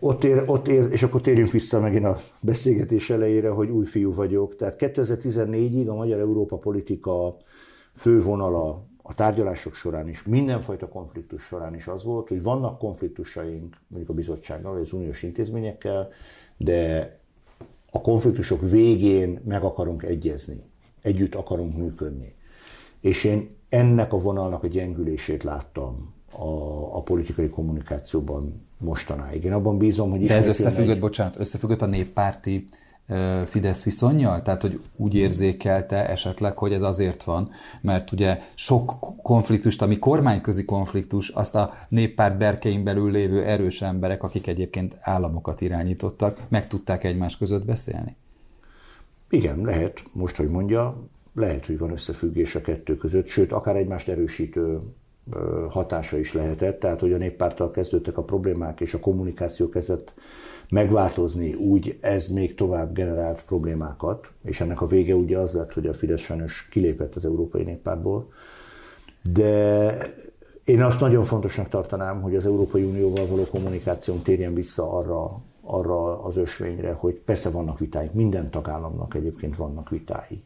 ott 0.00 0.24
ér, 0.24 0.42
ott 0.46 0.68
ér, 0.68 0.88
és 0.90 1.02
akkor 1.02 1.20
térjünk 1.20 1.50
vissza 1.50 1.80
megint 1.80 2.04
a 2.04 2.20
beszélgetés 2.40 3.10
elejére, 3.10 3.48
hogy 3.48 3.68
új 3.68 3.84
fiú 3.84 4.14
vagyok. 4.14 4.56
Tehát 4.56 4.76
2014-ig 4.78 5.88
a 5.88 5.94
magyar 5.94 6.18
Európa 6.18 6.56
politika 6.56 7.36
fővonala 7.92 8.86
a 9.02 9.14
tárgyalások 9.14 9.74
során 9.74 10.08
is, 10.08 10.22
mindenfajta 10.22 10.88
konfliktus 10.88 11.42
során 11.42 11.74
is 11.74 11.86
az 11.86 12.04
volt, 12.04 12.28
hogy 12.28 12.42
vannak 12.42 12.78
konfliktusaink 12.78 13.76
mondjuk 13.88 14.10
a 14.10 14.14
bizottsággal, 14.14 14.72
vagy 14.72 14.82
az 14.82 14.92
uniós 14.92 15.22
intézményekkel, 15.22 16.08
de 16.56 17.12
a 17.90 18.00
konfliktusok 18.00 18.60
végén 18.70 19.40
meg 19.44 19.62
akarunk 19.62 20.02
egyezni, 20.02 20.62
együtt 21.02 21.34
akarunk 21.34 21.76
működni. 21.76 22.34
És 23.00 23.24
én 23.24 23.56
ennek 23.68 24.12
a 24.12 24.18
vonalnak 24.18 24.62
a 24.62 24.66
gyengülését 24.66 25.42
láttam 25.42 26.14
a, 26.32 26.46
a 26.96 27.02
politikai 27.02 27.48
kommunikációban 27.48 28.65
mostanáig. 28.78 29.44
Én 29.44 29.52
abban 29.52 29.78
bízom, 29.78 30.10
hogy... 30.10 30.26
De 30.26 30.34
ez 30.34 30.46
összefüggött, 30.46 30.94
egy... 30.94 31.00
bocsánat, 31.00 31.38
összefüggött 31.38 31.82
a 31.82 31.86
néppárti 31.86 32.64
Fidesz 33.44 33.84
viszonyjal? 33.84 34.42
Tehát, 34.42 34.62
hogy 34.62 34.80
úgy 34.96 35.14
érzékelte 35.14 36.08
esetleg, 36.08 36.56
hogy 36.56 36.72
ez 36.72 36.82
azért 36.82 37.22
van, 37.22 37.50
mert 37.80 38.12
ugye 38.12 38.40
sok 38.54 38.94
konfliktust, 39.22 39.82
ami 39.82 39.98
kormányközi 39.98 40.64
konfliktus, 40.64 41.28
azt 41.28 41.54
a 41.54 41.74
néppárt 41.88 42.38
berkein 42.38 42.84
belül 42.84 43.10
lévő 43.10 43.44
erős 43.44 43.82
emberek, 43.82 44.22
akik 44.22 44.46
egyébként 44.46 44.96
államokat 45.00 45.60
irányítottak, 45.60 46.38
meg 46.48 46.66
tudták 46.66 47.04
egymás 47.04 47.36
között 47.36 47.64
beszélni? 47.64 48.16
Igen, 49.30 49.60
lehet, 49.60 50.02
most, 50.12 50.36
hogy 50.36 50.48
mondja, 50.48 51.08
lehet, 51.34 51.66
hogy 51.66 51.78
van 51.78 51.90
összefüggés 51.90 52.54
a 52.54 52.60
kettő 52.60 52.96
között, 52.96 53.26
sőt, 53.26 53.52
akár 53.52 53.76
egymást 53.76 54.08
erősítő 54.08 54.80
hatása 55.70 56.18
is 56.18 56.32
lehetett, 56.32 56.80
tehát 56.80 57.00
hogy 57.00 57.12
a 57.12 57.16
néppárttal 57.16 57.70
kezdődtek 57.70 58.18
a 58.18 58.22
problémák, 58.22 58.80
és 58.80 58.94
a 58.94 59.00
kommunikáció 59.00 59.68
kezdett 59.68 60.14
megváltozni, 60.68 61.54
úgy 61.54 61.98
ez 62.00 62.26
még 62.26 62.54
tovább 62.54 62.94
generált 62.94 63.42
problémákat, 63.44 64.26
és 64.44 64.60
ennek 64.60 64.80
a 64.80 64.86
vége 64.86 65.14
ugye 65.14 65.38
az 65.38 65.52
lett, 65.52 65.72
hogy 65.72 65.86
a 65.86 65.94
Fidesz 65.94 66.20
sajnos 66.20 66.68
kilépett 66.70 67.14
az 67.14 67.24
Európai 67.24 67.62
Néppártból. 67.62 68.32
De 69.32 69.96
én 70.64 70.82
azt 70.82 71.00
nagyon 71.00 71.24
fontosnak 71.24 71.68
tartanám, 71.68 72.20
hogy 72.20 72.36
az 72.36 72.46
Európai 72.46 72.82
Unióval 72.82 73.26
való 73.26 73.42
kommunikációnk 73.50 74.22
térjen 74.22 74.54
vissza 74.54 74.92
arra, 74.92 75.40
arra 75.60 76.22
az 76.22 76.36
ösvényre, 76.36 76.92
hogy 76.92 77.14
persze 77.14 77.50
vannak 77.50 77.78
vitáink, 77.78 78.12
minden 78.12 78.50
tagállamnak 78.50 79.14
egyébként 79.14 79.56
vannak 79.56 79.88
vitái 79.88 80.42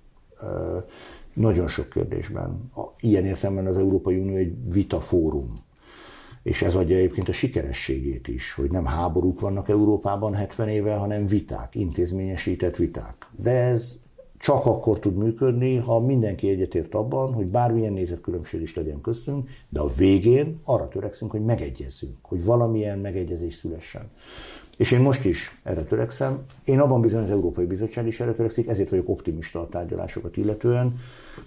nagyon 1.35 1.68
sok 1.68 1.88
kérdésben. 1.88 2.70
Ilyen 3.00 3.24
értelemben 3.24 3.66
az 3.66 3.79
Európai 3.79 4.16
Unió 4.16 4.37
egy 4.37 4.57
vita 4.72 5.00
fórum. 5.00 5.46
És 6.42 6.62
ez 6.62 6.74
adja 6.74 6.96
egyébként 6.96 7.29
a 7.29 7.33
sikerességét 7.33 8.29
is, 8.29 8.53
hogy 8.53 8.70
nem 8.70 8.85
háborúk 8.85 9.40
vannak 9.40 9.68
Európában 9.68 10.35
70 10.35 10.68
éve, 10.68 10.94
hanem 10.94 11.26
viták, 11.26 11.74
intézményesített 11.74 12.76
viták. 12.76 13.26
De 13.37 13.50
ez 13.50 13.98
csak 14.38 14.66
akkor 14.66 14.98
tud 14.98 15.16
működni, 15.16 15.76
ha 15.76 16.00
mindenki 16.00 16.48
egyetért 16.48 16.94
abban, 16.94 17.33
hogy 17.33 17.46
bármilyen 17.46 17.92
nézetkülönbség 17.92 18.61
is 18.61 18.74
legyen 18.74 19.00
köztünk, 19.00 19.48
de 19.68 19.81
a 19.81 19.88
végén 19.96 20.61
arra 20.64 20.88
törekszünk, 20.88 21.31
hogy 21.31 21.44
megegyezzünk, 21.44 22.16
hogy 22.22 22.44
valamilyen 22.44 22.98
megegyezés 22.98 23.55
szülessen. 23.55 24.11
És 24.81 24.90
én 24.90 25.01
most 25.01 25.25
is 25.25 25.61
erre 25.62 25.83
törekszem. 25.83 26.38
Én 26.64 26.81
abban 26.81 27.01
bizony 27.01 27.23
az 27.23 27.31
Európai 27.31 27.64
Bizottság 27.64 28.07
is 28.07 28.21
erre 28.21 28.33
törekszik, 28.33 28.69
ezért 28.69 28.90
vagyok 28.90 29.09
optimista 29.09 29.61
a 29.61 29.69
tárgyalásokat 29.69 30.37
illetően. 30.37 31.01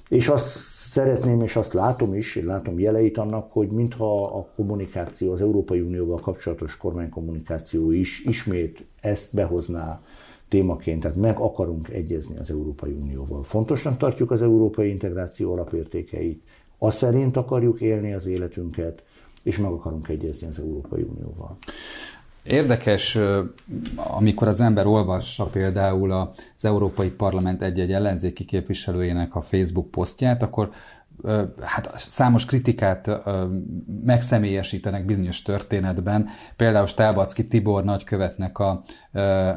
És 0.10 0.28
azt 0.28 0.48
szeretném, 0.68 1.42
és 1.42 1.56
azt 1.56 1.74
látom 1.74 2.14
is, 2.14 2.36
én 2.36 2.46
látom 2.46 2.80
jeleit 2.80 3.18
annak, 3.18 3.52
hogy 3.52 3.68
mintha 3.68 4.24
a 4.24 4.48
kommunikáció, 4.56 5.32
az 5.32 5.42
Európai 5.42 5.82
Unióval 5.82 6.20
kapcsolatos 6.20 6.78
kormánykommunikáció 6.78 7.92
is 7.92 8.24
ismét 8.26 8.86
ezt 9.02 9.34
behozná 9.34 10.02
témaként, 10.48 11.02
tehát 11.02 11.18
meg 11.18 11.38
akarunk 11.38 11.90
egyezni 11.90 12.38
az 12.38 12.50
Európai 12.50 12.92
Unióval. 12.92 13.44
Fontosnak 13.44 13.98
tartjuk 13.98 14.32
az 14.32 14.42
európai 14.42 14.90
integráció 14.90 15.52
alapértékeit, 15.52 16.44
azt 16.78 16.98
szerint 16.98 17.38
akarjuk 17.38 17.82
élni 17.82 18.14
az 18.14 18.26
életünket, 18.26 19.04
és 19.44 19.58
meg 19.58 19.72
akarunk 19.72 20.08
egyezni 20.08 20.48
az 20.48 20.60
Európai 20.60 21.02
Unióval. 21.02 21.58
Érdekes, 22.44 23.18
amikor 23.96 24.48
az 24.48 24.62
ember 24.62 24.86
olvassa 24.86 25.46
például 25.46 26.12
az 26.12 26.66
Európai 26.66 27.10
Parlament 27.10 27.62
egy-egy 27.62 27.92
ellenzéki 27.92 28.46
képviselőjének 28.46 29.36
a 29.36 29.42
Facebook 29.42 29.92
posztját, 29.92 30.44
akkor 30.44 30.70
hát 31.62 31.92
számos 31.96 32.46
kritikát 32.46 33.10
megszemélyesítenek 34.04 35.06
bizonyos 35.06 35.42
történetben. 35.42 36.28
Például 36.56 36.86
Stálbacki 36.86 37.48
Tibor 37.48 37.84
nagykövetnek 37.84 38.60
a, 38.60 38.84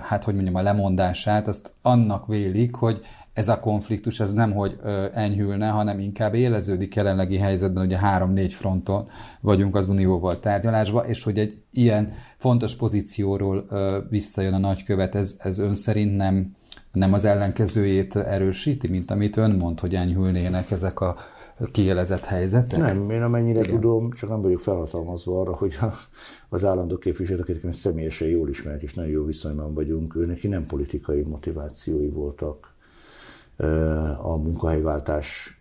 hát 0.00 0.24
hogy 0.24 0.34
mondjam, 0.34 0.54
a 0.54 0.62
lemondását, 0.62 1.48
azt 1.48 1.72
annak 1.82 2.26
vélik, 2.26 2.74
hogy 2.74 3.00
ez 3.36 3.48
a 3.48 3.60
konfliktus 3.60 4.20
ez 4.20 4.32
nem, 4.32 4.52
hogy 4.52 4.76
enyhülne, 5.14 5.68
hanem 5.68 5.98
inkább 5.98 6.34
éleződik 6.34 6.94
jelenlegi 6.94 7.36
helyzetben, 7.36 7.84
ugye 7.84 7.98
három-négy 7.98 8.54
fronton 8.54 9.08
vagyunk 9.40 9.74
az 9.74 9.88
Unióval 9.88 10.40
tárgyalásba, 10.40 11.06
és 11.06 11.22
hogy 11.22 11.38
egy 11.38 11.62
ilyen 11.72 12.12
fontos 12.36 12.76
pozícióról 12.76 13.66
visszajön 14.10 14.54
a 14.54 14.58
nagykövet, 14.58 15.14
ez, 15.14 15.36
ez 15.38 15.58
ön 15.58 15.74
szerint 15.74 16.16
nem, 16.16 16.56
nem 16.92 17.12
az 17.12 17.24
ellenkezőjét 17.24 18.16
erősíti, 18.16 18.88
mint 18.88 19.10
amit 19.10 19.36
ön 19.36 19.50
mond, 19.50 19.80
hogy 19.80 19.94
enyhülnének 19.94 20.70
ezek 20.70 21.00
a 21.00 21.16
kielezett 21.72 22.24
helyzetek? 22.24 22.78
Nem, 22.78 23.10
én 23.10 23.22
amennyire 23.22 23.60
Igen. 23.60 23.72
tudom, 23.74 24.10
csak 24.10 24.28
nem 24.28 24.42
vagyok 24.42 24.60
felhatalmazva 24.60 25.40
arra, 25.40 25.54
hogy 25.54 25.78
az 26.48 26.64
állandó 26.64 26.96
képviselők, 26.96 27.48
akiket 27.48 27.74
személyesen 27.74 28.28
jól 28.28 28.48
ismerek, 28.48 28.82
és 28.82 28.94
nagyon 28.94 29.10
jó 29.10 29.24
viszonyban 29.24 29.74
vagyunk, 29.74 30.14
ő 30.14 30.26
neki 30.26 30.48
nem 30.48 30.66
politikai 30.66 31.22
motivációi 31.22 32.08
voltak 32.08 32.74
a 34.22 34.36
munkahelyváltás 34.36 35.60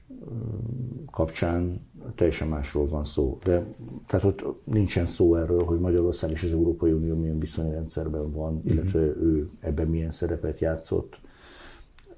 kapcsán 1.11 1.87
teljesen 2.15 2.47
másról 2.47 2.87
van 2.87 3.05
szó. 3.05 3.37
De 3.43 3.65
tehát 4.07 4.25
ott 4.25 4.65
nincsen 4.65 5.05
szó 5.05 5.35
erről, 5.35 5.63
hogy 5.63 5.79
Magyarország 5.79 6.31
és 6.31 6.43
az 6.43 6.51
Európai 6.51 6.91
Unió 6.91 7.15
milyen 7.15 7.39
viszonyrendszerben 7.39 8.31
van, 8.31 8.53
mhm. 8.53 8.69
illetve 8.69 8.99
ő 8.99 9.47
ebben 9.59 9.87
milyen 9.87 10.11
szerepet 10.11 10.59
játszott. 10.59 11.19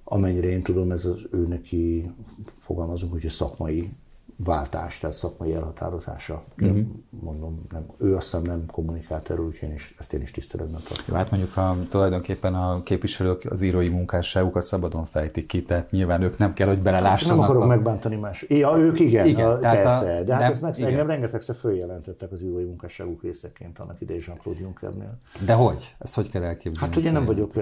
Amennyire 0.04 0.48
én 0.48 0.63
tudom, 0.63 0.92
ez 0.92 1.06
az 1.06 1.28
ő 1.32 1.48
neki, 1.48 2.12
fogalmazunk, 2.58 3.12
hogy 3.12 3.26
a 3.26 3.30
szakmai 3.30 3.92
váltás, 4.38 5.00
tehát 5.00 5.15
szakmai 5.15 5.54
elhatározása. 5.54 6.43
Uh-huh. 6.62 6.80
Mondom, 7.10 7.65
nem, 7.71 7.86
ő 7.97 8.15
azt 8.15 8.23
hiszem 8.23 8.41
nem 8.41 8.65
kommunikált 8.65 9.30
erről, 9.30 9.45
úgyhogy 9.45 9.69
én 9.69 9.73
is, 9.76 9.95
ezt 10.00 10.13
én 10.13 10.21
is 10.21 10.32
tiszteletben 10.32 10.82
tartom. 10.88 11.15
Hát 11.15 11.32
mondjuk 11.32 11.58
a, 11.58 11.78
tulajdonképpen 11.89 12.56
a 12.56 12.84
képviselők 12.84 13.52
az 13.52 13.62
írói 13.62 13.89
munkásságukat 13.89 14.63
szabadon 14.63 15.06
fejtik 15.06 15.45
ki, 15.45 15.63
tehát 15.63 15.91
nyilván 15.91 16.21
ők 16.21 16.38
nem 16.38 16.54
kell, 16.54 16.67
hogy 16.67 16.82
belelássanak. 16.82 17.36
Nem 17.36 17.45
akarok 17.45 17.63
a... 17.63 17.65
megbántani 17.65 18.15
más. 18.15 18.45
Ja, 18.47 18.78
ők 18.78 19.00
igen, 19.00 19.26
igen 19.26 19.50
a, 19.50 19.58
persze, 19.58 20.17
a, 20.17 20.23
de 20.23 20.34
hát 20.34 20.41
nem, 20.41 20.52
ezt 20.52 20.62
meg, 20.62 20.89
engem 20.89 21.08
rengetegszer 21.08 21.56
följelentettek 21.56 22.32
az 22.32 22.41
írói 22.41 22.63
munkásságuk 22.63 23.23
részeként 23.23 23.80
annak 23.80 24.02
idején 24.02 24.23
Jean-Claude 24.26 24.62
Junckernél. 24.62 25.19
De 25.45 25.54
hogy? 25.54 25.95
Ezt 26.00 26.15
hogy 26.15 26.30
kell 26.30 26.43
elképzelni? 26.43 26.93
Hát 26.93 27.04
ugye 27.04 27.12
nem 27.12 27.26
vagyok, 27.26 27.54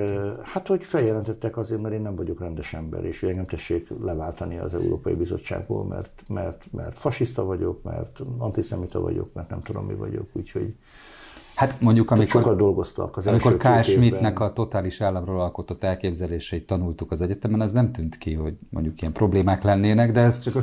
hát 0.43 0.67
hogy 0.67 0.83
feljelentettek 0.83 1.57
azért, 1.57 1.81
mert 1.81 1.93
én 1.93 2.01
nem 2.01 2.15
vagyok 2.15 2.39
rendes 2.39 2.73
ember, 2.73 3.05
és 3.05 3.23
engem 3.23 3.45
tessék 3.45 3.89
leváltani 4.03 4.57
az 4.57 4.73
Európai 4.73 5.13
Bizottságból, 5.13 5.85
mert, 5.85 6.23
mert 6.27 6.64
mert 6.71 6.99
fasiszta 6.99 7.43
vagyok, 7.43 7.83
mert 7.83 8.21
antiszemita 8.37 8.99
vagyok, 8.99 9.33
mert 9.33 9.49
nem 9.49 9.61
tudom 9.61 9.85
mi 9.85 9.95
vagyok, 9.95 10.29
úgyhogy 10.33 10.75
Hát 11.55 11.81
mondjuk, 11.81 12.11
amikor, 12.11 12.41
sokat 12.41 12.57
dolgoztak 12.57 13.17
az 13.17 13.27
amikor 13.27 13.57
K. 13.57 13.83
Schmidtnek 13.83 14.39
a 14.39 14.53
totális 14.53 15.01
államról 15.01 15.41
alkotott 15.41 15.83
elképzeléseit 15.83 16.65
tanultuk 16.65 17.11
az 17.11 17.21
egyetemen, 17.21 17.61
az 17.61 17.71
nem 17.71 17.91
tűnt 17.91 18.17
ki, 18.17 18.33
hogy 18.33 18.53
mondjuk 18.69 19.01
ilyen 19.01 19.13
problémák 19.13 19.63
lennének, 19.63 20.11
de 20.11 20.19
ez 20.19 20.39
csak 20.39 20.55
a 20.55 20.59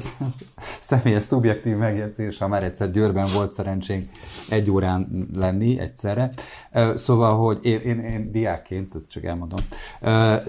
személyes 0.80 1.22
szubjektív 1.22 1.76
megjegyzés, 1.76 2.38
ha 2.38 2.48
már 2.48 2.64
egyszer 2.64 2.90
Győrben 2.90 3.26
volt 3.34 3.52
szerencsénk 3.52 4.10
egy 4.48 4.70
órán 4.70 5.28
lenni 5.34 5.78
egyszerre. 5.78 6.30
Szóval, 6.94 7.36
hogy 7.36 7.58
én, 7.62 7.80
én, 7.80 7.98
én 7.98 8.32
diákként, 8.32 8.94
csak 9.08 9.24
elmondom, 9.24 9.58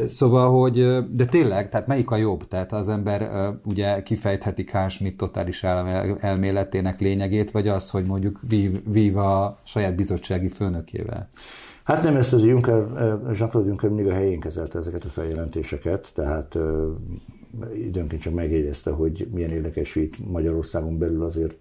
szóval, 0.05 0.59
hogy 0.61 1.05
de 1.09 1.25
tényleg, 1.25 1.69
tehát 1.69 1.87
melyik 1.87 2.11
a 2.11 2.15
jobb? 2.15 2.47
Tehát 2.47 2.73
az 2.73 2.89
ember 2.89 3.29
ugye 3.65 4.03
kifejtheti 4.03 4.63
K. 4.63 4.89
Schmidt 4.89 5.17
totális 5.17 5.63
állam 5.63 6.17
elméletének 6.19 6.99
lényegét, 6.99 7.51
vagy 7.51 7.67
az, 7.67 7.89
hogy 7.89 8.05
mondjuk 8.05 8.39
vív, 8.47 8.91
vív 8.91 9.17
a 9.17 9.59
saját 9.63 9.95
bizottság 9.95 10.32
bizottsági 10.39 10.49
főnökével? 10.49 11.29
Hát 11.83 12.03
nem, 12.03 12.15
ezt 12.15 12.33
az 12.33 12.43
Juncker, 12.43 12.87
Jean-Claude 13.33 13.67
Juncker 13.67 13.89
mindig 13.89 14.11
a 14.11 14.13
helyén 14.13 14.39
kezelte 14.39 14.79
ezeket 14.79 15.03
a 15.03 15.09
feljelentéseket, 15.09 16.11
tehát 16.13 16.57
időnként 17.75 18.21
csak 18.21 18.33
megjegyezte, 18.33 18.91
hogy 18.91 19.27
milyen 19.33 19.49
érdekes, 19.49 19.93
hogy 19.93 20.03
itt 20.03 20.31
Magyarországon 20.31 20.97
belül 20.97 21.23
azért 21.23 21.55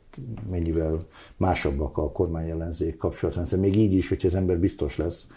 mennyivel 0.50 0.98
másabbak 1.36 1.98
a 1.98 2.12
kormányellenzék 2.12 2.96
kapcsolatrendszer. 2.96 3.58
Még 3.58 3.76
így 3.76 3.94
is, 3.94 4.08
hogyha 4.08 4.26
az 4.26 4.34
ember 4.34 4.58
biztos 4.58 4.96
lesz, 4.96 5.32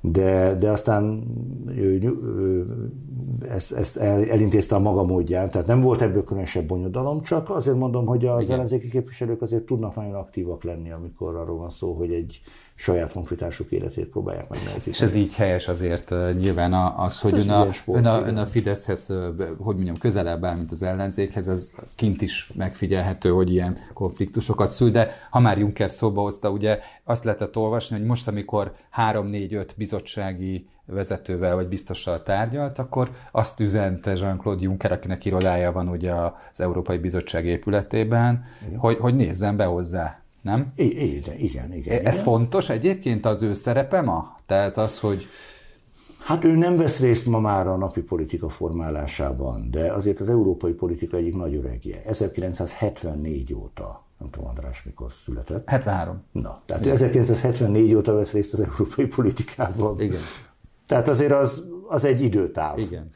de, 0.00 0.54
de 0.54 0.70
aztán 0.70 1.24
ő, 1.66 2.00
ő, 2.22 2.66
ezt, 3.48 3.72
ezt 3.72 3.96
el, 3.96 4.24
elintézte 4.24 4.74
a 4.74 4.78
maga 4.78 5.02
módján, 5.02 5.50
tehát 5.50 5.66
nem 5.66 5.80
volt 5.80 6.02
ebből 6.02 6.24
különösebb 6.24 6.66
bonyodalom, 6.66 7.20
csak 7.20 7.50
azért 7.50 7.76
mondom, 7.76 8.06
hogy 8.06 8.26
az 8.26 8.42
Igen. 8.42 8.54
ellenzéki 8.54 8.88
képviselők 8.88 9.42
azért 9.42 9.62
tudnak 9.62 9.94
nagyon 9.94 10.14
aktívak 10.14 10.64
lenni, 10.64 10.90
amikor 10.90 11.36
arról 11.36 11.58
van 11.58 11.70
szó, 11.70 11.92
hogy 11.92 12.12
egy 12.12 12.40
saját 12.80 13.12
honfitársuk 13.12 13.70
életét 13.70 14.06
próbálják 14.06 14.48
megnehezíteni. 14.48 14.96
És 14.96 15.00
ez 15.00 15.14
így 15.14 15.34
helyes 15.34 15.68
azért 15.68 16.14
nyilván 16.38 16.72
az, 16.96 17.20
hogy 17.20 17.38
ön 17.38 17.50
a, 17.50 17.72
sport, 17.72 17.98
ön, 17.98 18.06
a, 18.06 18.26
ön 18.26 18.36
a 18.36 18.46
Fideszhez, 18.46 19.06
hogy 19.58 19.74
mondjam, 19.74 19.96
közelebb 19.96 20.44
áll, 20.44 20.56
mint 20.56 20.70
az 20.70 20.82
ellenzékhez, 20.82 21.48
az 21.48 21.74
kint 21.94 22.22
is 22.22 22.52
megfigyelhető, 22.54 23.30
hogy 23.30 23.52
ilyen 23.52 23.76
konfliktusokat 23.92 24.72
szül, 24.72 24.90
de 24.90 25.16
ha 25.30 25.40
már 25.40 25.58
Juncker 25.58 25.90
szóba 25.90 26.20
hozta, 26.20 26.50
ugye 26.50 26.78
azt 27.04 27.24
lehetett 27.24 27.56
olvasni, 27.56 27.96
hogy 27.96 28.06
most, 28.06 28.28
amikor 28.28 28.72
3-4-5 28.96 29.68
bizottsági 29.76 30.68
vezetővel 30.86 31.54
vagy 31.54 31.68
biztossal 31.68 32.22
tárgyalt, 32.22 32.78
akkor 32.78 33.10
azt 33.32 33.60
üzente 33.60 34.12
Jean-Claude 34.12 34.62
Juncker, 34.62 34.92
akinek 34.92 35.24
irodája 35.24 35.72
van 35.72 35.88
ugye 35.88 36.12
az 36.50 36.60
Európai 36.60 36.98
Bizottság 36.98 37.46
épületében, 37.46 38.44
hogy, 38.76 38.96
hogy 38.96 39.14
nézzen 39.14 39.56
be 39.56 39.64
hozzá 39.64 40.20
nem? 40.42 40.72
I- 40.76 41.16
igen, 41.16 41.38
igen, 41.38 41.72
igen. 41.72 42.04
Ez 42.04 42.12
igen. 42.14 42.24
fontos 42.24 42.68
egyébként 42.68 43.26
az 43.26 43.42
ő 43.42 43.54
szerepe 43.54 44.00
ma? 44.00 44.36
Tehát 44.46 44.76
az, 44.76 45.00
hogy... 45.00 45.26
Hát 46.18 46.44
ő 46.44 46.56
nem 46.56 46.76
vesz 46.76 47.00
részt 47.00 47.26
ma 47.26 47.40
már 47.40 47.66
a 47.66 47.76
napi 47.76 48.00
politika 48.00 48.48
formálásában, 48.48 49.70
de 49.70 49.92
azért 49.92 50.20
az 50.20 50.28
európai 50.28 50.72
politika 50.72 51.16
egyik 51.16 51.36
nagy 51.36 51.54
öregje. 51.54 52.02
1974 52.04 53.54
óta, 53.54 54.04
nem 54.18 54.30
tudom 54.30 54.48
András 54.48 54.82
mikor 54.82 55.12
született. 55.12 55.68
73. 55.68 56.22
Na, 56.32 56.62
tehát 56.66 56.82
Igen. 56.82 56.94
1974 56.94 57.94
óta 57.94 58.12
vesz 58.14 58.32
részt 58.32 58.52
az 58.52 58.60
európai 58.60 59.06
politikában. 59.06 60.00
Igen. 60.00 60.20
Tehát 60.86 61.08
azért 61.08 61.32
az, 61.32 61.68
az 61.88 62.04
egy 62.04 62.22
időtáv. 62.22 62.78
Igen. 62.78 63.08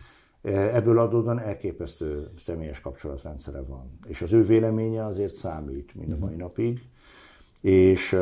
Ebből 0.53 0.99
adódóan 0.99 1.41
elképesztő 1.41 2.31
személyes 2.39 2.81
kapcsolatrendszere 2.81 3.63
van. 3.63 3.99
És 4.07 4.23
az 4.23 4.33
ő 4.33 4.45
véleménye 4.45 5.05
azért 5.05 5.35
számít 5.35 5.95
mind 5.95 6.13
a 6.13 6.17
mai 6.19 6.35
napig. 6.35 6.81
És, 7.65 8.17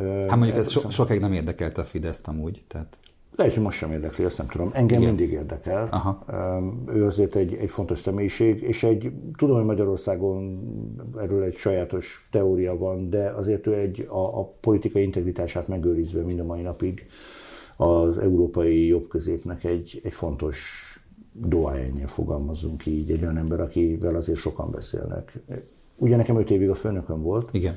hát 0.00 0.36
mondjuk 0.36 0.56
ez 0.56 0.70
so, 0.70 0.88
sokáig 0.90 1.20
nem 1.20 1.32
érdekelte 1.32 1.80
a 1.80 1.84
Fideszt 1.84 2.28
amúgy, 2.28 2.64
tehát... 2.68 3.00
Lehet, 3.36 3.54
hogy 3.54 3.62
most 3.62 3.78
sem 3.78 3.92
érdekli, 3.92 4.24
ezt 4.24 4.38
nem 4.38 4.46
tudom. 4.46 4.70
Engem 4.72 5.00
Igen. 5.00 5.14
mindig 5.14 5.32
érdekel. 5.32 5.88
Aha. 5.90 6.24
Ő 6.94 7.06
azért 7.06 7.34
egy, 7.34 7.54
egy 7.54 7.70
fontos 7.70 7.98
személyiség, 7.98 8.62
és 8.62 8.82
egy, 8.82 9.12
tudom, 9.36 9.56
hogy 9.56 9.64
Magyarországon 9.64 10.60
erről 11.18 11.42
egy 11.42 11.54
sajátos 11.54 12.28
teória 12.30 12.78
van, 12.78 13.10
de 13.10 13.28
azért 13.28 13.66
ő 13.66 13.74
egy, 13.74 14.06
a, 14.08 14.38
a 14.38 14.44
politikai 14.60 15.02
integritását 15.02 15.68
megőrizve 15.68 16.22
mind 16.22 16.40
a 16.40 16.44
mai 16.44 16.62
napig 16.62 17.06
az 17.76 18.18
európai 18.18 18.86
jobbközépnek 18.86 19.64
egy, 19.64 20.00
egy 20.04 20.12
fontos 20.12 20.82
doájánye, 21.32 22.06
fogalmazunk 22.06 22.86
így, 22.86 23.10
egy 23.10 23.22
olyan 23.22 23.36
ember, 23.36 23.60
akivel 23.60 24.14
azért 24.14 24.38
sokan 24.38 24.70
beszélnek. 24.70 25.38
Ugye 25.96 26.16
nekem 26.16 26.36
öt 26.36 26.50
évig 26.50 26.70
a 26.70 26.74
főnököm 26.74 27.22
volt. 27.22 27.48
Igen 27.52 27.76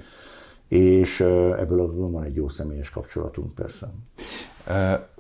és 0.68 1.20
ebből 1.20 1.82
adódóan 1.82 2.12
van 2.12 2.24
egy 2.24 2.36
jó 2.36 2.50
személyes 2.50 2.90
kapcsolatunk 2.90 3.54
persze. 3.54 3.92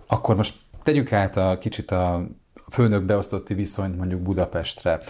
Akkor 0.07 0.35
most 0.35 0.55
tegyük 0.83 1.11
át 1.11 1.35
a 1.35 1.57
kicsit 1.57 1.91
a 1.91 2.27
főnök 2.69 3.03
beosztotti 3.03 3.53
viszonyt 3.53 3.97
mondjuk 3.97 4.21
Budapestre. 4.21 5.01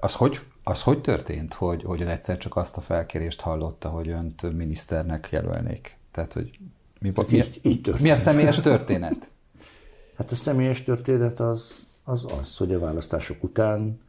Az 0.00 0.14
hogy, 0.14 0.38
az 0.64 0.82
hogy 0.82 1.00
történt, 1.00 1.54
hogy, 1.54 1.82
hogy 1.82 2.02
ön 2.02 2.08
egyszer 2.08 2.36
csak 2.36 2.56
azt 2.56 2.76
a 2.76 2.80
felkérést 2.80 3.40
hallotta, 3.40 3.88
hogy 3.88 4.08
önt 4.08 4.56
miniszternek 4.56 5.28
jelölnék? 5.30 5.96
Tehát, 6.10 6.32
hogy 6.32 6.50
mi, 7.00 7.12
mi, 7.28 7.36
így, 7.36 7.60
így 7.62 8.00
mi 8.00 8.10
a 8.10 8.16
személyes 8.16 8.60
történet? 8.60 9.30
Hát 10.16 10.30
a 10.30 10.34
személyes 10.34 10.82
történet 10.82 11.40
az, 11.40 11.84
az 12.04 12.26
az, 12.40 12.56
hogy 12.56 12.74
a 12.74 12.78
választások 12.78 13.42
után 13.42 14.00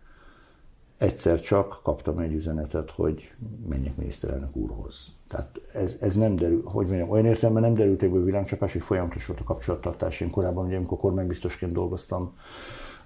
egyszer 1.02 1.42
csak 1.42 1.80
kaptam 1.84 2.20
egy 2.20 2.34
üzenetet, 2.34 2.92
hogy 2.92 3.32
menjek 3.70 3.96
miniszterelnök 3.96 4.56
úrhoz. 4.56 5.12
Tehát 5.28 5.62
ez, 5.74 5.98
ez 6.02 6.16
nem 6.16 6.36
derül, 6.36 6.62
hogy 6.64 6.88
mondjam, 6.88 7.10
olyan 7.10 7.26
értelemben 7.26 7.64
nem 7.64 7.74
derült 7.74 8.04
ebből 8.04 8.24
világcsapás, 8.24 8.74
hogy 8.74 8.82
folyamatos 8.82 9.26
volt 9.26 9.40
a 9.40 9.44
kapcsolattartás. 9.44 10.22
Én 10.22 10.30
korábban, 10.30 10.66
ugye, 10.66 10.78
amikor 10.78 10.98
kormánybiztosként 10.98 11.72
dolgoztam 11.72 12.38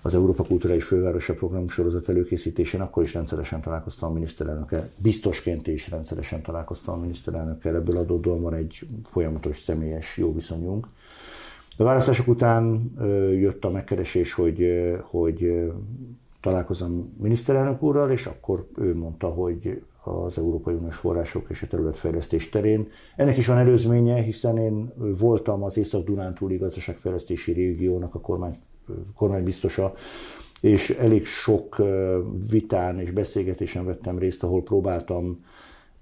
az 0.01 0.13
Európa 0.13 0.43
Kulturális 0.43 0.83
Fővárosa 0.83 1.33
program 1.33 1.69
sorozat 1.69 2.09
előkészítésén, 2.09 2.81
akkor 2.81 3.03
is 3.03 3.13
rendszeresen 3.13 3.61
találkoztam 3.61 4.09
a 4.09 4.13
miniszterelnökkel, 4.13 4.89
biztosként 4.97 5.67
is 5.67 5.89
rendszeresen 5.89 6.41
találkoztam 6.41 6.95
a 6.95 7.01
miniszterelnökkel, 7.01 7.75
ebből 7.75 7.97
adódóan 7.97 8.41
van 8.41 8.53
egy 8.53 8.87
folyamatos 9.03 9.59
személyes 9.59 10.17
jó 10.17 10.33
viszonyunk. 10.33 10.87
A 11.77 11.83
választások 11.83 12.27
után 12.27 12.93
jött 13.31 13.65
a 13.65 13.69
megkeresés, 13.69 14.33
hogy, 14.33 14.67
hogy 15.01 15.71
találkozom 16.45 17.15
miniszterelnök 17.21 17.81
úrral, 17.83 18.11
és 18.11 18.25
akkor 18.25 18.67
ő 18.77 18.95
mondta, 18.95 19.27
hogy 19.27 19.81
az 20.03 20.37
Európai 20.37 20.73
Uniós 20.73 20.95
források 20.95 21.45
és 21.49 21.61
a 21.61 21.67
területfejlesztés 21.67 22.49
terén. 22.49 22.87
Ennek 23.15 23.37
is 23.37 23.47
van 23.47 23.57
előzménye, 23.57 24.21
hiszen 24.21 24.57
én 24.57 24.93
voltam 25.19 25.63
az 25.63 25.77
Észak-Dunántúli 25.77 26.57
gazdaságfejlesztési 26.57 27.51
régiónak 27.51 28.15
a 28.15 28.19
kormány, 28.19 28.57
kormánybiztosa, 29.15 29.93
és 30.61 30.89
elég 30.89 31.25
sok 31.25 31.81
vitán 32.49 32.99
és 32.99 33.11
beszélgetésen 33.11 33.85
vettem 33.85 34.17
részt, 34.17 34.43
ahol 34.43 34.63
próbáltam 34.63 35.45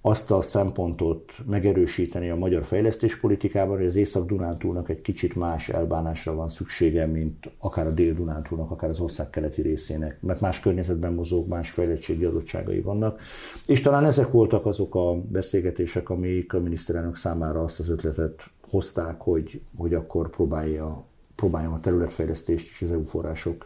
azt 0.05 0.31
a 0.31 0.41
szempontot 0.41 1.31
megerősíteni 1.45 2.29
a 2.29 2.35
magyar 2.35 2.63
fejlesztéspolitikában, 2.63 3.77
hogy 3.77 3.85
az 3.85 3.95
Észak-Dunántúlnak 3.95 4.89
egy 4.89 5.01
kicsit 5.01 5.35
más 5.35 5.69
elbánásra 5.69 6.35
van 6.35 6.49
szüksége, 6.49 7.05
mint 7.05 7.51
akár 7.59 7.87
a 7.87 7.91
Dél-Dunántúlnak, 7.91 8.71
akár 8.71 8.89
az 8.89 8.99
ország 8.99 9.29
keleti 9.29 9.61
részének, 9.61 10.21
mert 10.21 10.39
más 10.39 10.59
környezetben 10.59 11.13
mozog, 11.13 11.47
más 11.47 11.69
fejlettségi 11.69 12.23
adottságai 12.23 12.81
vannak. 12.81 13.21
És 13.65 13.81
talán 13.81 14.05
ezek 14.05 14.31
voltak 14.31 14.65
azok 14.65 14.95
a 14.95 15.15
beszélgetések, 15.15 16.09
amik 16.09 16.53
a 16.53 16.59
miniszterelnök 16.59 17.15
számára 17.15 17.63
azt 17.63 17.79
az 17.79 17.89
ötletet 17.89 18.49
hozták, 18.69 19.21
hogy, 19.21 19.61
hogy 19.77 19.93
akkor 19.93 20.29
próbálja, 20.29 21.05
próbáljam 21.35 21.73
a 21.73 21.79
területfejlesztést 21.79 22.71
és 22.71 22.81
az 22.81 22.91
EU 22.91 23.03
források 23.03 23.65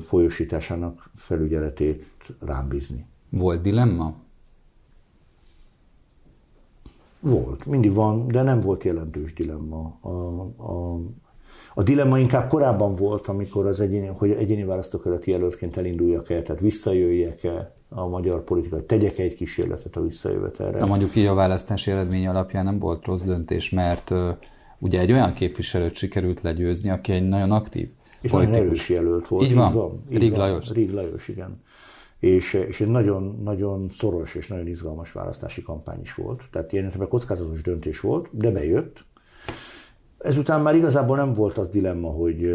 folyosításának 0.00 1.10
felügyeletét 1.16 2.06
rám 2.40 2.68
bízni. 2.68 3.06
Volt 3.28 3.60
dilemma? 3.60 4.14
Volt, 7.24 7.66
mindig 7.66 7.92
van, 7.92 8.28
de 8.28 8.42
nem 8.42 8.60
volt 8.60 8.84
jelentős 8.84 9.34
dilemma. 9.34 9.98
A, 10.00 10.08
a, 10.56 11.00
a 11.74 11.82
dilemma 11.82 12.18
inkább 12.18 12.48
korábban 12.48 12.94
volt, 12.94 13.26
amikor 13.26 13.66
az 13.66 13.80
egyéni, 13.80 14.06
hogy 14.06 14.30
egyéni 14.30 14.64
választókerületi 14.64 15.30
jelöltként 15.30 15.76
elinduljak-e, 15.76 16.42
tehát 16.42 16.60
visszajöjjek-e 16.60 17.74
a 17.88 18.08
magyar 18.08 18.44
politika, 18.44 18.74
hogy 18.74 18.84
tegyek 18.84 19.18
egy 19.18 19.34
kísérletet 19.34 19.96
a 19.96 20.02
visszajövetelre. 20.02 20.78
Na 20.78 20.86
mondjuk 20.86 21.16
így 21.16 21.26
a 21.26 21.34
választási 21.34 21.90
eredmény 21.90 22.26
alapján 22.26 22.64
nem 22.64 22.78
volt 22.78 23.06
rossz 23.06 23.22
döntés, 23.22 23.70
mert 23.70 24.10
uh, 24.10 24.28
ugye 24.78 25.00
egy 25.00 25.12
olyan 25.12 25.32
képviselőt 25.32 25.94
sikerült 25.94 26.40
legyőzni, 26.40 26.90
aki 26.90 27.12
egy 27.12 27.28
nagyon 27.28 27.50
aktív 27.50 27.88
és 28.20 28.30
politikus. 28.30 28.56
nagyon 28.56 28.66
erős 28.66 28.88
jelölt 28.88 29.28
volt. 29.28 29.44
Így 29.44 29.54
van, 29.54 29.66
így 30.10 30.18
van 30.18 30.22
így 30.22 30.36
Lajos. 30.36 30.70
Rig 30.70 30.92
Lajos, 30.92 31.28
igen 31.28 31.60
és, 32.22 32.52
és 32.52 32.80
egy 32.80 32.88
nagyon, 32.88 33.40
nagyon 33.44 33.86
szoros 33.90 34.34
és 34.34 34.48
nagyon 34.48 34.66
izgalmas 34.66 35.12
választási 35.12 35.62
kampány 35.62 36.00
is 36.00 36.14
volt. 36.14 36.42
Tehát 36.50 36.72
ilyen 36.72 36.92
kockázatos 37.08 37.62
döntés 37.62 38.00
volt, 38.00 38.28
de 38.30 38.50
bejött. 38.50 39.04
Ezután 40.18 40.60
már 40.60 40.74
igazából 40.74 41.16
nem 41.16 41.32
volt 41.32 41.58
az 41.58 41.68
dilemma, 41.68 42.08
hogy, 42.08 42.52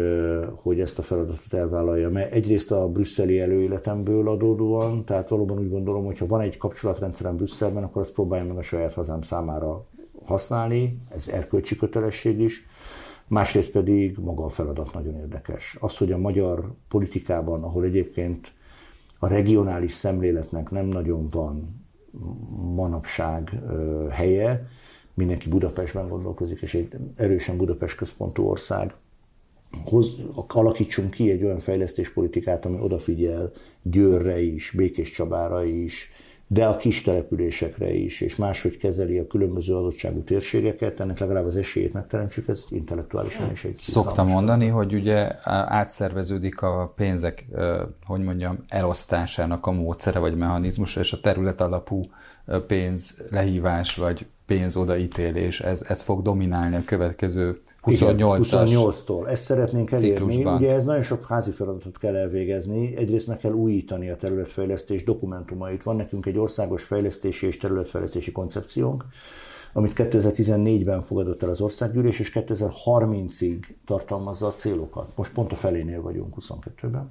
hogy 0.54 0.80
ezt 0.80 0.98
a 0.98 1.02
feladatot 1.02 1.52
elvállalja, 1.52 2.10
mert 2.10 2.32
egyrészt 2.32 2.72
a 2.72 2.88
brüsszeli 2.88 3.40
előéletemből 3.40 4.28
adódóan, 4.28 5.04
tehát 5.04 5.28
valóban 5.28 5.58
úgy 5.58 5.70
gondolom, 5.70 6.04
hogy 6.04 6.18
ha 6.18 6.26
van 6.26 6.40
egy 6.40 6.56
kapcsolatrendszerem 6.56 7.36
Brüsszelben, 7.36 7.82
akkor 7.82 8.02
azt 8.02 8.12
próbáljam 8.12 8.48
meg 8.48 8.56
a 8.56 8.62
saját 8.62 8.92
hazám 8.92 9.22
számára 9.22 9.86
használni, 10.24 10.98
ez 11.14 11.28
erkölcsi 11.28 11.76
kötelesség 11.76 12.40
is, 12.40 12.66
másrészt 13.26 13.70
pedig 13.70 14.18
maga 14.18 14.44
a 14.44 14.48
feladat 14.48 14.92
nagyon 14.92 15.16
érdekes. 15.16 15.76
Az, 15.80 15.96
hogy 15.96 16.12
a 16.12 16.18
magyar 16.18 16.72
politikában, 16.88 17.62
ahol 17.62 17.84
egyébként 17.84 18.56
a 19.18 19.26
regionális 19.28 19.92
szemléletnek 19.92 20.70
nem 20.70 20.86
nagyon 20.86 21.28
van 21.28 21.86
manapság 22.74 23.60
helye, 24.10 24.66
mindenki 25.14 25.48
Budapestben 25.48 26.08
gondolkozik, 26.08 26.60
és 26.60 26.74
egy 26.74 26.96
erősen 27.16 27.56
Budapest 27.56 27.96
központú 27.96 28.44
ország, 28.44 28.94
hoz, 29.84 30.16
alakítsunk 30.48 31.10
ki 31.10 31.30
egy 31.30 31.44
olyan 31.44 31.60
fejlesztéspolitikát, 31.60 32.64
ami 32.64 32.78
odafigyel 32.80 33.50
Győrre 33.82 34.40
is, 34.40 34.70
Békés 34.76 35.10
Csabára 35.10 35.64
is, 35.64 36.10
de 36.50 36.66
a 36.66 36.76
kis 36.76 37.02
településekre 37.02 37.92
is, 37.92 38.20
és 38.20 38.36
máshogy 38.36 38.76
kezeli 38.76 39.18
a 39.18 39.26
különböző 39.26 39.74
adottságú 39.74 40.22
térségeket, 40.22 41.00
ennek 41.00 41.18
legalább 41.18 41.46
az 41.46 41.56
esélyét 41.56 41.92
megteremtsük, 41.92 42.48
ez 42.48 42.64
intellektuálisan 42.68 43.50
is 43.50 43.64
egy 43.64 43.76
Szoktam 43.78 44.28
mondani, 44.28 44.66
hogy 44.66 44.94
ugye 44.94 45.30
átszerveződik 45.44 46.62
a 46.62 46.92
pénzek, 46.96 47.46
hogy 48.06 48.22
mondjam, 48.22 48.64
elosztásának 48.68 49.66
a 49.66 49.70
módszere 49.70 50.18
vagy 50.18 50.36
mechanizmusa, 50.36 51.00
és 51.00 51.12
a 51.12 51.20
terület 51.20 51.60
alapú 51.60 52.00
pénz 52.66 53.24
lehívás 53.30 53.96
vagy 53.96 54.26
pénz 54.46 54.76
odaítélés, 54.76 55.60
ez, 55.60 55.84
ez 55.88 56.02
fog 56.02 56.22
dominálni 56.22 56.76
a 56.76 56.84
következő 56.84 57.60
28 57.88 58.48
28-tól. 58.52 59.28
Ezt 59.28 59.42
szeretnénk 59.42 59.90
elérni. 59.90 60.14
Ciklusban. 60.14 60.56
Ugye 60.56 60.72
ez 60.72 60.84
nagyon 60.84 61.02
sok 61.02 61.24
házi 61.24 61.50
feladatot 61.50 61.98
kell 61.98 62.16
elvégezni. 62.16 62.96
Egyrészt 62.96 63.26
meg 63.26 63.38
kell 63.38 63.52
újítani 63.52 64.10
a 64.10 64.16
területfejlesztés 64.16 65.04
dokumentumait. 65.04 65.82
Van 65.82 65.96
nekünk 65.96 66.26
egy 66.26 66.38
országos 66.38 66.82
fejlesztési 66.82 67.46
és 67.46 67.56
területfejlesztési 67.56 68.32
koncepciónk, 68.32 69.04
amit 69.72 69.92
2014-ben 69.96 71.00
fogadott 71.00 71.42
el 71.42 71.48
az 71.48 71.60
országgyűlés, 71.60 72.18
és 72.18 72.32
2030-ig 72.34 73.58
tartalmazza 73.86 74.46
a 74.46 74.54
célokat. 74.54 75.08
Most 75.14 75.32
pont 75.32 75.52
a 75.52 75.56
felénél 75.56 76.02
vagyunk 76.02 76.34
22-ben. 76.40 77.10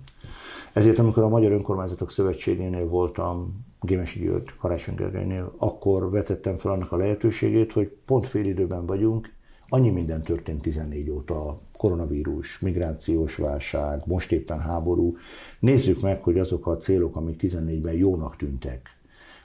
Ezért, 0.73 0.99
amikor 0.99 1.23
a 1.23 1.27
Magyar 1.29 1.51
Önkormányzatok 1.51 2.11
Szövetségénél 2.11 2.87
voltam, 2.87 3.65
Gémesi 3.81 4.19
György, 4.19 4.55
Karácsony 4.59 4.95
Gergelynél, 4.95 5.53
akkor 5.57 6.09
vetettem 6.09 6.55
fel 6.55 6.71
annak 6.71 6.91
a 6.91 6.97
lehetőségét, 6.97 7.73
hogy 7.73 7.91
pont 8.05 8.27
fél 8.27 8.45
időben 8.45 8.85
vagyunk, 8.85 9.35
Annyi 9.69 9.89
minden 9.89 10.21
történt 10.21 10.61
14 10.61 11.09
óta, 11.09 11.59
koronavírus, 11.77 12.59
migrációs 12.59 13.35
válság, 13.35 14.01
most 14.05 14.31
éppen 14.31 14.59
háború. 14.59 15.17
Nézzük 15.59 16.01
meg, 16.01 16.23
hogy 16.23 16.39
azok 16.39 16.67
a 16.67 16.77
célok, 16.77 17.15
amik 17.15 17.39
14-ben 17.43 17.93
jónak 17.93 18.35
tűntek, 18.35 18.97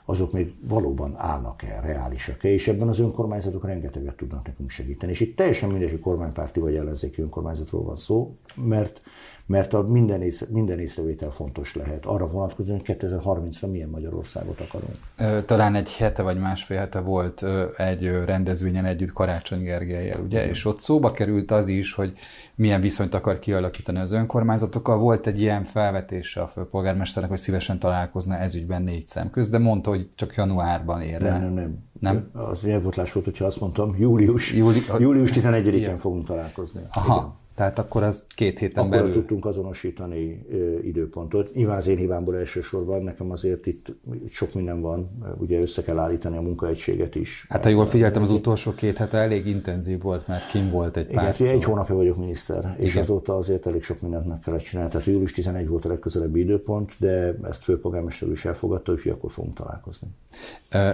azok 0.05 0.31
még 0.31 0.53
valóban 0.67 1.15
állnak-e, 1.17 1.79
reálisak-e, 1.81 2.49
és 2.49 2.67
ebben 2.67 2.87
az 2.87 2.99
önkormányzatok 2.99 3.65
rengeteget 3.65 4.15
tudnak 4.15 4.47
nekünk 4.47 4.69
segíteni. 4.69 5.11
És 5.11 5.19
itt 5.19 5.35
teljesen 5.35 5.69
mindegy, 5.69 5.89
hogy 5.89 5.99
kormánypárti 5.99 6.59
vagy 6.59 6.75
ellenzéki 6.75 7.21
önkormányzatról 7.21 7.83
van 7.83 7.97
szó, 7.97 8.35
mert 8.55 9.01
mert 9.45 9.73
a 9.73 9.81
minden, 9.81 10.21
észre, 10.21 10.45
minden 10.49 10.79
észrevétel 10.79 11.31
fontos 11.31 11.75
lehet. 11.75 12.05
Arra 12.05 12.27
vonatkozóan, 12.27 12.81
hogy 12.85 12.97
2030-ra 12.99 13.71
milyen 13.71 13.89
Magyarországot 13.89 14.59
akarunk. 14.59 15.45
Talán 15.45 15.75
egy 15.75 15.95
hete 15.95 16.21
vagy 16.21 16.39
másfél 16.39 16.77
hete 16.77 16.99
volt 16.99 17.43
egy 17.77 18.07
rendezvényen 18.25 18.85
együtt 18.85 19.11
Karácsony 19.11 19.63
Gergelyel, 19.63 20.19
ugye? 20.19 20.45
Mm. 20.45 20.49
És 20.49 20.65
ott 20.65 20.79
szóba 20.79 21.11
került 21.11 21.51
az 21.51 21.67
is, 21.67 21.93
hogy 21.93 22.13
milyen 22.55 22.81
viszonyt 22.81 23.13
akar 23.13 23.39
kialakítani 23.39 23.99
az 23.99 24.11
önkormányzatokkal. 24.11 24.97
Volt 24.97 25.27
egy 25.27 25.41
ilyen 25.41 25.63
felvetése 25.63 26.41
a 26.41 26.47
főpolgármesternek, 26.47 27.31
hogy 27.31 27.39
szívesen 27.39 27.79
találkozna 27.79 28.37
ezügyben 28.37 28.81
négy 28.81 29.07
szem 29.07 29.29
köz, 29.29 29.49
de 29.49 29.57
mondta, 29.57 29.89
hogy 29.89 30.09
csak 30.15 30.35
januárban 30.35 31.01
érne. 31.01 31.29
Nem, 31.29 31.41
nem, 31.41 31.53
nem. 31.53 31.91
Nem? 31.99 32.29
Az 32.33 32.61
nyelvbotlás 32.61 33.11
volt, 33.11 33.25
hogyha 33.25 33.45
azt 33.45 33.59
mondtam, 33.59 33.95
július, 33.99 34.53
Júli... 34.53 34.81
július 34.99 35.31
11-én 35.33 35.97
fogunk 35.97 36.25
találkozni. 36.25 36.81
Aha. 36.91 37.15
Igen. 37.15 37.41
Tehát 37.55 37.79
akkor 37.79 38.03
az 38.03 38.25
két 38.35 38.59
héten 38.59 38.83
akkor 38.83 38.97
belül... 38.97 39.13
tudtunk 39.13 39.45
azonosítani 39.45 40.45
időpontot. 40.83 41.53
Nyilván 41.53 41.77
az 41.77 41.87
én 41.87 41.97
hibámból 41.97 42.37
elsősorban, 42.37 43.03
nekem 43.03 43.31
azért 43.31 43.65
itt 43.65 43.85
sok 44.29 44.53
minden 44.53 44.81
van, 44.81 45.09
ugye 45.37 45.61
össze 45.61 45.83
kell 45.83 45.99
állítani 45.99 46.37
a 46.37 46.41
munkaegységet 46.41 47.15
is. 47.15 47.45
Hát 47.49 47.63
ha 47.63 47.69
jól 47.69 47.85
figyeltem, 47.85 48.21
az 48.21 48.31
utolsó 48.31 48.71
két 48.71 48.97
hete 48.97 49.17
elég 49.17 49.47
intenzív 49.47 50.01
volt, 50.01 50.27
mert 50.27 50.47
kim 50.47 50.69
volt 50.69 50.97
egy 50.97 51.07
pár 51.07 51.35
Igen, 51.39 51.53
egy 51.53 51.63
hónapja 51.63 51.95
vagyok 51.95 52.17
miniszter, 52.17 52.75
és 52.79 52.89
Igen. 52.89 53.03
azóta 53.03 53.37
azért 53.37 53.67
elég 53.67 53.83
sok 53.83 54.01
mindent 54.01 54.27
meg 54.27 54.39
kellett 54.39 54.61
csinálni. 54.61 54.91
Tehát 54.91 55.07
július 55.07 55.31
11 55.31 55.67
volt 55.67 55.85
a 55.85 55.87
legközelebbi 55.87 56.39
időpont, 56.39 56.91
de 56.97 57.35
ezt 57.43 57.63
főpolgármester 57.63 58.31
is 58.31 58.45
elfogadta, 58.45 58.91
hogy 58.91 59.11
akkor 59.11 59.31
fogunk 59.31 59.55
találkozni. 59.55 60.07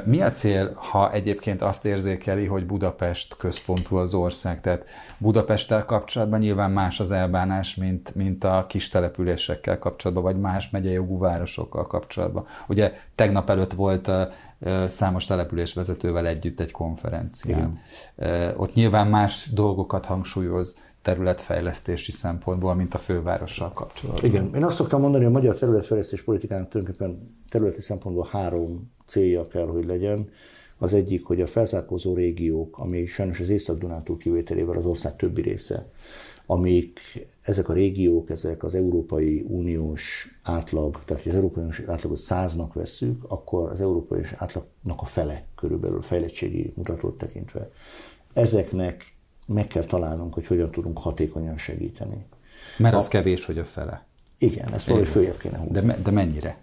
Mi 0.06 0.22
a 0.22 0.32
cél, 0.32 0.72
ha 0.76 1.13
egyébként 1.13 1.62
azt 1.62 1.86
érzékeli, 1.86 2.45
hogy 2.45 2.65
Budapest 2.65 3.36
központú 3.38 3.95
az 3.95 4.13
ország? 4.13 4.62
Tehát 4.62 4.86
Budapesttel 5.17 5.86
kapcsolatban 5.86 6.41
nyilván 6.50 6.72
más 6.72 7.00
az 7.00 7.12
elbánás, 7.12 7.76
mint, 7.76 8.16
mint 8.16 8.44
a 8.44 8.66
kis 8.68 8.88
településekkel 8.88 9.80
kapcsolatban, 9.80 10.24
vagy 10.24 10.42
más 10.42 10.70
megyei 10.70 10.94
jogú 10.94 11.18
városokkal 11.18 11.88
kapcsolatban. 11.88 12.46
Ugye 12.68 12.94
tegnap 13.16 13.50
előtt 13.50 13.74
volt 13.74 14.12
számos 14.88 15.26
település 15.26 15.74
vezetővel 15.74 16.28
együtt 16.28 16.60
egy 16.60 16.72
konferencián. 16.72 17.80
Igen. 18.18 18.54
Ott 18.58 18.74
nyilván 18.74 19.08
más 19.08 19.50
dolgokat 19.54 20.06
hangsúlyoz 20.06 20.80
területfejlesztési 21.02 22.12
szempontból, 22.12 22.76
mint 22.76 22.94
a 22.94 22.98
fővárossal 22.98 23.72
kapcsolatban. 23.74 24.26
Igen, 24.26 24.56
én 24.56 24.64
azt 24.64 24.76
szoktam 24.76 25.02
mondani, 25.02 25.24
hogy 25.24 25.34
a 25.34 25.38
magyar 25.38 25.58
területfejlesztés 25.58 26.24
politikának 26.24 26.70
tulajdonképpen 26.70 27.38
területi 27.50 27.82
szempontból 27.82 28.28
három 28.32 28.92
célja 29.06 29.48
kell, 29.48 29.68
hogy 29.68 29.86
legyen. 29.86 30.30
Az 30.82 30.94
egyik, 30.94 31.26
hogy 31.26 31.42
a 31.42 31.48
felzárkózó 31.48 32.13
régiók, 32.13 32.78
ami 32.78 33.06
sajnos 33.06 33.39
az 33.39 33.50
Észak-Dunántúl 33.50 34.18
kivételével 34.18 34.78
az 34.78 34.86
ország 34.86 35.15
többi 35.15 35.42
része, 35.42 35.92
amik 36.46 37.00
ezek 37.42 37.70
a 37.70 37.74
régiók, 37.74 38.30
ezek 38.30 38.63
az 38.63 38.76
Európai 38.76 39.46
Uniós 39.48 40.28
átlag, 40.44 41.04
tehát 41.06 41.24
hogy 41.24 41.32
az 41.32 41.38
Európai 41.38 41.63
Uniós 41.63 41.82
átlagot 41.88 42.18
száznak 42.18 42.74
vesszük, 42.74 43.24
akkor 43.28 43.70
az 43.72 43.82
Európai 43.82 44.18
Uniós 44.18 44.34
átlagnak 44.38 45.02
a 45.02 45.06
fele 45.06 45.46
körülbelül 45.56 46.02
fejlettségi 46.02 46.74
mutatót 46.76 47.18
tekintve. 47.18 47.72
Ezeknek 48.34 49.06
meg 49.46 49.68
kell 49.68 49.84
találnunk, 49.84 50.34
hogy 50.34 50.48
hogyan 50.48 50.72
tudunk 50.72 50.98
hatékonyan 50.98 51.58
segíteni. 51.58 52.26
Mert 52.78 52.96
az 52.96 53.06
a, 53.06 53.10
kevés, 53.10 53.46
hogy 53.46 53.58
a 53.58 53.65
fele. 53.65 54.06
Igen, 54.38 54.74
ezt 54.74 54.88
valahogy 54.88 55.08
följebb 55.08 55.38
kéne 55.38 55.58
húzni. 55.58 55.82
De, 55.82 55.98
de 56.04 56.12
mennyire? 56.12 56.58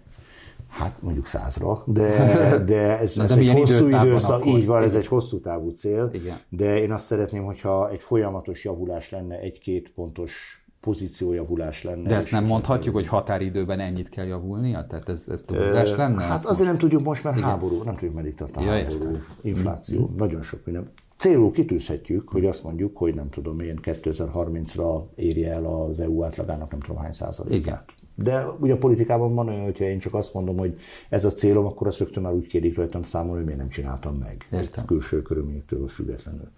Hát 0.77 1.01
mondjuk 1.01 1.25
százra, 1.25 1.83
de, 1.85 2.07
de 2.65 2.99
ez, 2.99 3.17
ez 3.17 3.35
de 3.35 3.39
egy 3.39 3.51
hosszú 3.51 3.87
időszak, 3.87 4.41
akkor? 4.41 4.57
így 4.57 4.65
van, 4.65 4.83
ez 4.83 4.93
egy 4.93 5.07
hosszú 5.07 5.39
távú 5.39 5.69
cél, 5.69 6.09
Igen. 6.13 6.37
de 6.49 6.81
én 6.81 6.91
azt 6.91 7.05
szeretném, 7.05 7.43
hogyha 7.43 7.89
egy 7.89 8.01
folyamatos 8.01 8.63
javulás 8.63 9.09
lenne, 9.09 9.39
egy-két 9.39 9.91
pontos 9.95 10.61
pozíciójavulás 10.79 11.83
lenne. 11.83 12.07
De 12.07 12.15
ezt 12.15 12.31
nem 12.31 12.45
mondhatjuk, 12.45 12.95
hogy 12.95 13.07
határidőben 13.07 13.79
ennyit 13.79 14.09
kell 14.09 14.25
javulnia? 14.25 14.85
Tehát 14.85 15.09
ez, 15.09 15.27
ez 15.31 15.43
túlzás 15.43 15.95
lenne? 15.95 16.23
Hát 16.23 16.45
azért 16.45 16.47
most? 16.47 16.69
nem 16.69 16.77
tudjuk 16.77 17.03
most, 17.03 17.23
mert 17.23 17.37
Igen. 17.37 17.49
háború, 17.49 17.83
nem 17.83 17.93
tudjuk, 17.93 18.13
mert 18.13 18.27
itt 18.27 18.41
a 18.41 18.61
ja, 18.61 18.71
háború, 18.71 19.17
infláció, 19.41 20.09
mm. 20.11 20.15
nagyon 20.17 20.41
sok 20.41 20.65
minden. 20.65 20.91
Célul 21.17 21.51
kitűzhetjük, 21.51 22.29
hogy 22.29 22.45
azt 22.45 22.63
mondjuk, 22.63 22.97
hogy 22.97 23.15
nem 23.15 23.29
tudom 23.29 23.59
én 23.59 23.79
2030-ra 23.83 25.03
érje 25.15 25.51
el 25.51 25.65
az 25.65 25.99
EU 25.99 26.23
átlagának 26.23 26.71
nem 26.71 26.79
tudom 26.79 27.01
hány 27.01 27.11
százalékát. 27.11 27.59
Igen. 27.59 27.79
De 28.23 28.45
ugye 28.59 28.73
a 28.73 28.77
politikában 28.77 29.33
van 29.33 29.47
olyan, 29.47 29.63
hogyha 29.63 29.83
én 29.83 29.99
csak 29.99 30.13
azt 30.13 30.33
mondom, 30.33 30.57
hogy 30.57 30.79
ez 31.09 31.25
a 31.25 31.29
célom, 31.29 31.65
akkor 31.65 31.87
azt 31.87 31.99
rögtön 31.99 32.23
már 32.23 32.33
úgy 32.33 32.47
kérik 32.47 32.77
rajtam 32.77 33.03
számolni, 33.03 33.35
hogy 33.35 33.45
miért 33.45 33.59
nem 33.59 33.69
csináltam 33.69 34.15
meg. 34.15 34.47
Értem. 34.51 34.85
Külső 34.85 35.21
körülményektől 35.21 35.87
függetlenül. 35.87 36.49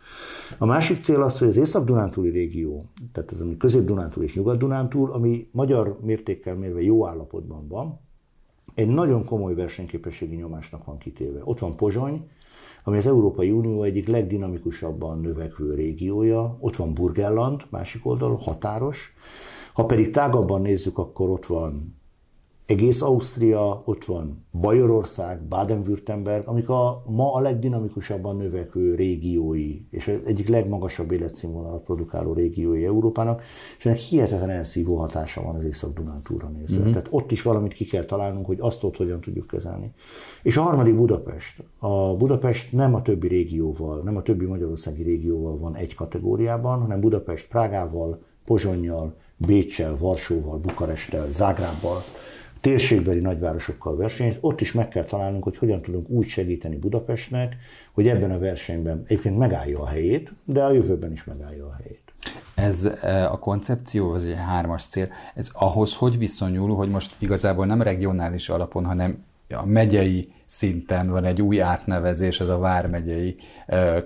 A 0.57 0.65
másik 0.65 0.97
cél 0.97 1.21
az, 1.21 1.37
hogy 1.37 1.47
az 1.47 1.57
Észak-Dunántúli 1.57 2.29
régió, 2.29 2.85
tehát 3.11 3.31
az, 3.31 3.41
ami 3.41 3.57
Közép-Dunántúl 3.57 4.23
és 4.23 4.35
Nyugat-Dunántúl, 4.35 5.11
ami 5.11 5.49
magyar 5.51 5.99
mértékkel 6.01 6.55
mérve 6.55 6.81
jó 6.81 7.07
állapotban 7.07 7.67
van, 7.67 7.99
egy 8.73 8.87
nagyon 8.87 9.25
komoly 9.25 9.53
versenyképességi 9.53 10.35
nyomásnak 10.35 10.85
van 10.85 10.97
kitéve. 10.97 11.41
Ott 11.43 11.59
van 11.59 11.75
Pozsony, 11.75 12.29
ami 12.83 12.97
az 12.97 13.07
Európai 13.07 13.51
Unió 13.51 13.83
egyik 13.83 14.07
legdinamikusabban 14.07 15.19
növekvő 15.19 15.73
régiója, 15.73 16.57
ott 16.59 16.75
van 16.75 16.93
Burgenland, 16.93 17.61
másik 17.69 18.05
oldalon, 18.05 18.37
határos, 18.37 19.13
ha 19.79 19.85
pedig 19.85 20.09
tágabban 20.09 20.61
nézzük, 20.61 20.97
akkor 20.97 21.29
ott 21.29 21.45
van 21.45 21.99
egész 22.69 23.01
Ausztria, 23.01 23.81
ott 23.85 24.05
van 24.05 24.45
Bajorország, 24.51 25.41
Baden-Württemberg, 25.41 26.47
amik 26.47 26.69
a 26.69 27.03
ma 27.05 27.33
a 27.33 27.39
legdinamikusabban 27.39 28.37
növekvő 28.37 28.95
régiói, 28.95 29.81
és 29.91 30.07
egyik 30.25 30.47
legmagasabb 30.47 31.11
életszínvonalat 31.11 31.83
produkáló 31.83 32.33
régiói 32.33 32.85
Európának, 32.85 33.41
és 33.77 33.85
ennek 33.85 33.97
hihetetlen 33.97 34.49
elszívó 34.49 34.95
hatása 34.95 35.43
van 35.43 35.55
az 35.55 35.63
Észak-Dunántúra 35.63 36.47
nézve. 36.47 36.81
Mm-hmm. 36.81 36.91
Tehát 36.91 37.07
ott 37.09 37.31
is 37.31 37.41
valamit 37.41 37.73
ki 37.73 37.85
kell 37.85 38.03
találnunk, 38.03 38.45
hogy 38.45 38.57
azt 38.59 38.83
ott 38.83 38.97
hogyan 38.97 39.21
tudjuk 39.21 39.47
kezelni. 39.47 39.93
És 40.43 40.57
a 40.57 40.61
harmadik 40.61 40.95
Budapest. 40.95 41.63
A 41.77 42.15
Budapest 42.15 42.71
nem 42.71 42.95
a 42.95 43.01
többi 43.01 43.27
régióval, 43.27 44.01
nem 44.03 44.17
a 44.17 44.21
többi 44.21 44.45
magyarországi 44.45 45.03
régióval 45.03 45.57
van 45.57 45.75
egy 45.75 45.95
kategóriában, 45.95 46.81
hanem 46.81 46.99
Budapest 46.99 47.47
Prágával, 47.47 48.21
Pozsonnyal, 48.45 49.15
Bécsel, 49.45 49.95
Varsóval, 49.97 50.57
Bukaresttel, 50.57 51.27
Zágrábbal 51.31 52.03
térségbeli 52.61 53.19
nagyvárosokkal 53.19 53.95
versenyez, 53.95 54.37
ott 54.39 54.61
is 54.61 54.71
meg 54.71 54.87
kell 54.87 55.03
találnunk, 55.03 55.43
hogy 55.43 55.57
hogyan 55.57 55.81
tudunk 55.81 56.09
úgy 56.09 56.27
segíteni 56.27 56.75
Budapestnek, 56.75 57.57
hogy 57.91 58.07
ebben 58.07 58.31
a 58.31 58.39
versenyben 58.39 59.03
egyébként 59.05 59.37
megállja 59.37 59.81
a 59.81 59.87
helyét, 59.87 60.31
de 60.45 60.63
a 60.63 60.71
jövőben 60.71 61.11
is 61.11 61.23
megállja 61.23 61.65
a 61.65 61.75
helyét. 61.81 62.01
Ez 62.55 62.85
e, 63.01 63.31
a 63.31 63.39
koncepció, 63.39 64.11
az 64.11 64.25
egy 64.25 64.35
hármas 64.35 64.85
cél, 64.85 65.07
ez 65.35 65.49
ahhoz 65.53 65.95
hogy 65.95 66.17
viszonyul, 66.17 66.75
hogy 66.75 66.89
most 66.89 67.15
igazából 67.19 67.65
nem 67.65 67.81
regionális 67.81 68.49
alapon, 68.49 68.85
hanem 68.85 69.23
a 69.55 69.65
megyei 69.65 70.33
szinten 70.45 71.09
van 71.09 71.25
egy 71.25 71.41
új 71.41 71.61
átnevezés, 71.61 72.39
ez 72.39 72.49
a 72.49 72.57
vármegyei 72.57 73.35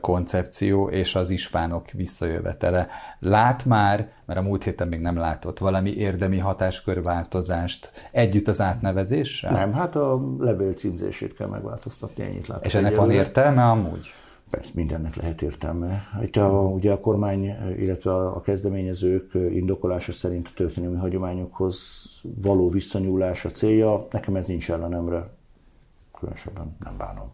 koncepció 0.02 0.90
és 0.90 1.16
az 1.16 1.30
ispánok 1.30 1.92
visszajövetele. 1.92 2.88
Lát 3.20 3.66
már, 3.66 4.12
mert 4.26 4.40
a 4.40 4.42
múlt 4.42 4.64
héten 4.64 4.88
még 4.88 5.00
nem 5.00 5.18
látott 5.18 5.58
valami 5.58 5.94
érdemi 5.96 6.38
hatáskörváltozást 6.38 7.92
együtt 8.12 8.48
az 8.48 8.62
átnevezéssel? 8.62 9.52
Nem, 9.52 9.74
hát 9.74 9.96
a 9.96 10.22
levél 10.40 10.74
címzését 10.74 11.36
kell 11.36 11.48
megváltoztatni, 11.48 12.24
ennyit 12.24 12.48
látok. 12.48 12.66
És 12.66 12.76
ennek 12.76 12.96
van 12.96 13.12
értelme 13.12 13.64
amúgy? 13.64 14.14
Persze, 14.54 14.72
mindennek 14.76 15.16
lehet 15.16 15.42
értelme. 15.42 16.04
Itt 16.22 16.36
a, 16.36 16.50
ugye 16.50 16.92
a 16.92 17.00
kormány, 17.00 17.56
illetve 17.80 18.16
a 18.16 18.42
kezdeményezők 18.42 19.34
indokolása 19.34 20.12
szerint 20.12 20.48
a 20.48 20.52
történelmi 20.56 20.98
hagyományokhoz 20.98 22.06
való 22.42 22.70
visszanyúlás 22.70 23.46
a 23.46 23.50
célja. 23.50 24.08
Nekem 24.12 24.36
ez 24.36 24.46
nincs 24.46 24.72
ellenemre 24.72 25.30
különösebben 26.20 26.76
nem 26.84 26.98
bánom. 26.98 27.32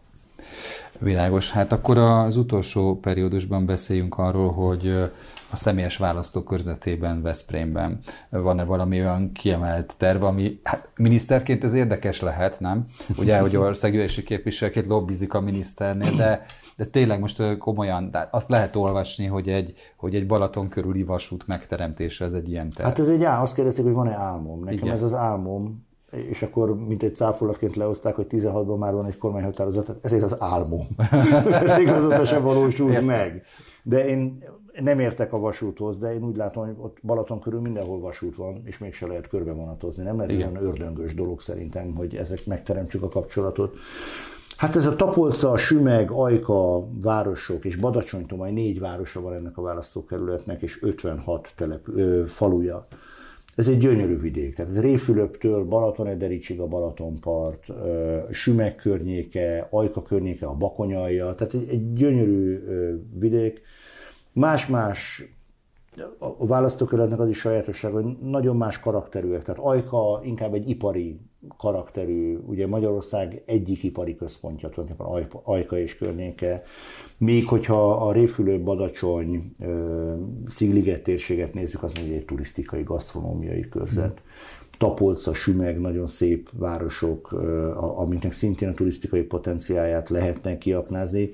Világos. 0.98 1.50
Hát 1.50 1.72
akkor 1.72 1.98
az 1.98 2.36
utolsó 2.36 2.98
periódusban 2.98 3.66
beszéljünk 3.66 4.18
arról, 4.18 4.52
hogy 4.52 5.10
a 5.50 5.56
személyes 5.56 5.96
választókörzetében, 5.96 7.22
Veszprémben 7.22 7.98
van-e 8.30 8.64
valami 8.64 9.00
olyan 9.00 9.32
kiemelt 9.32 9.94
terv, 9.96 10.22
ami 10.22 10.60
hát, 10.62 10.88
miniszterként 10.96 11.64
ez 11.64 11.72
érdekes 11.72 12.20
lehet, 12.20 12.60
nem? 12.60 12.84
Ugye, 13.18 13.38
hogy 13.38 13.56
országgyűlési 13.56 14.22
képviselőként 14.22 14.86
lobbizik 14.86 15.34
a 15.34 15.40
miniszternél, 15.40 16.12
de, 16.16 16.44
de 16.76 16.84
tényleg 16.84 17.20
most 17.20 17.58
komolyan, 17.58 18.10
de 18.10 18.28
azt 18.30 18.48
lehet 18.48 18.76
olvasni, 18.76 19.26
hogy 19.26 19.48
egy, 19.48 19.74
hogy 19.96 20.14
egy 20.14 20.26
Balaton 20.26 20.68
körüli 20.68 21.02
vasút 21.02 21.46
megteremtése, 21.46 22.24
ez 22.24 22.32
egy 22.32 22.48
ilyen 22.48 22.70
terv. 22.70 22.88
Hát 22.88 22.98
ez 22.98 23.08
egy 23.08 23.24
álm, 23.24 23.42
azt 23.42 23.54
kérdezték, 23.54 23.84
hogy 23.84 23.94
van-e 23.94 24.14
álmom. 24.14 24.64
Nekem 24.64 24.78
Igen. 24.78 24.94
ez 24.94 25.02
az 25.02 25.14
álmom, 25.14 25.88
és 26.10 26.42
akkor 26.42 26.76
mint 26.86 27.02
egy 27.02 27.16
cáfolatként 27.16 27.76
lehozták, 27.76 28.14
hogy 28.14 28.26
16-ban 28.30 28.78
már 28.78 28.92
van 28.92 29.06
egy 29.06 29.18
kormányhatározat, 29.18 29.96
ezért 30.02 30.22
az 30.22 30.36
álmom. 30.38 30.86
ez 31.66 31.78
igazodta 31.78 32.24
sem 32.24 32.42
valósult 32.42 32.92
Értem. 32.92 33.06
meg. 33.06 33.42
De 33.82 34.08
én 34.08 34.44
nem 34.82 34.98
értek 34.98 35.32
a 35.32 35.38
vasúthoz, 35.38 35.98
de 35.98 36.14
én 36.14 36.24
úgy 36.24 36.36
látom, 36.36 36.66
hogy 36.66 36.74
ott 36.78 36.98
Balaton 37.02 37.40
körül 37.40 37.60
mindenhol 37.60 38.00
vasút 38.00 38.36
van, 38.36 38.62
és 38.64 38.78
mégse 38.78 39.06
lehet 39.06 39.28
körbe 39.28 39.52
vonatozni. 39.52 40.02
Nem 40.02 40.16
lehet 40.16 40.32
olyan 40.32 40.62
ördöngös 40.62 41.14
dolog 41.14 41.40
szerintem, 41.40 41.94
hogy 41.94 42.16
ezek 42.16 42.46
megteremtsük 42.46 43.02
a 43.02 43.08
kapcsolatot. 43.08 43.76
Hát 44.56 44.76
ez 44.76 44.86
a 44.86 44.96
Tapolca, 44.96 45.56
Sümeg, 45.56 46.10
Ajka 46.10 46.88
városok, 47.02 47.64
és 47.64 47.76
Badacsonytomaj 47.76 48.52
négy 48.52 48.80
városa 48.80 49.20
van 49.20 49.34
ennek 49.34 49.58
a 49.58 49.62
választókerületnek, 49.62 50.62
és 50.62 50.82
56 50.82 51.52
telep, 51.56 51.88
ö, 51.88 52.24
faluja. 52.26 52.86
Ez 53.54 53.68
egy 53.68 53.78
gyönyörű 53.78 54.18
vidék, 54.18 54.54
tehát 54.54 54.70
ez 54.70 54.80
Réfülöptől 54.80 55.64
Balatonedericsig 55.64 56.60
a 56.60 56.66
Balatonpart, 56.66 57.66
Sümeg 58.30 58.76
környéke, 58.76 59.66
Ajka 59.70 60.02
környéke, 60.02 60.46
a 60.46 60.54
Bakonyalja, 60.54 61.34
tehát 61.34 61.54
egy, 61.54 61.68
egy 61.68 61.92
gyönyörű 61.92 62.64
vidék. 63.18 63.60
Más-más 64.32 65.24
a 66.18 66.46
választókerületnek 66.46 67.20
az 67.20 67.28
is 67.28 67.38
sajátosság, 67.38 67.92
hogy 67.92 68.04
nagyon 68.22 68.56
más 68.56 68.80
karakterűek. 68.80 69.42
Tehát 69.42 69.60
Ajka 69.60 70.20
inkább 70.24 70.54
egy 70.54 70.68
ipari 70.68 71.20
karakterű, 71.56 72.38
ugye 72.46 72.66
Magyarország 72.66 73.42
egyik 73.46 73.82
ipari 73.82 74.16
központja, 74.16 74.68
tulajdonképpen 74.68 75.40
Ajka 75.42 75.78
és 75.78 75.96
környéke. 75.96 76.62
Még 77.18 77.46
hogyha 77.46 78.06
a 78.06 78.12
Réfülő, 78.12 78.62
Badacsony, 78.62 79.56
Szigliget 80.46 81.02
térséget 81.02 81.54
nézzük, 81.54 81.82
az 81.82 81.92
még 82.02 82.12
egy 82.12 82.24
turisztikai, 82.24 82.82
gasztronómiai 82.82 83.68
körzet. 83.68 84.22
Tapolca, 84.78 85.34
Sümeg, 85.34 85.80
nagyon 85.80 86.06
szép 86.06 86.48
városok, 86.52 87.32
amiknek 87.96 88.32
szintén 88.32 88.68
a 88.68 88.72
turisztikai 88.72 89.22
potenciáját 89.22 90.08
lehetne 90.08 90.58
kiaknázni 90.58 91.30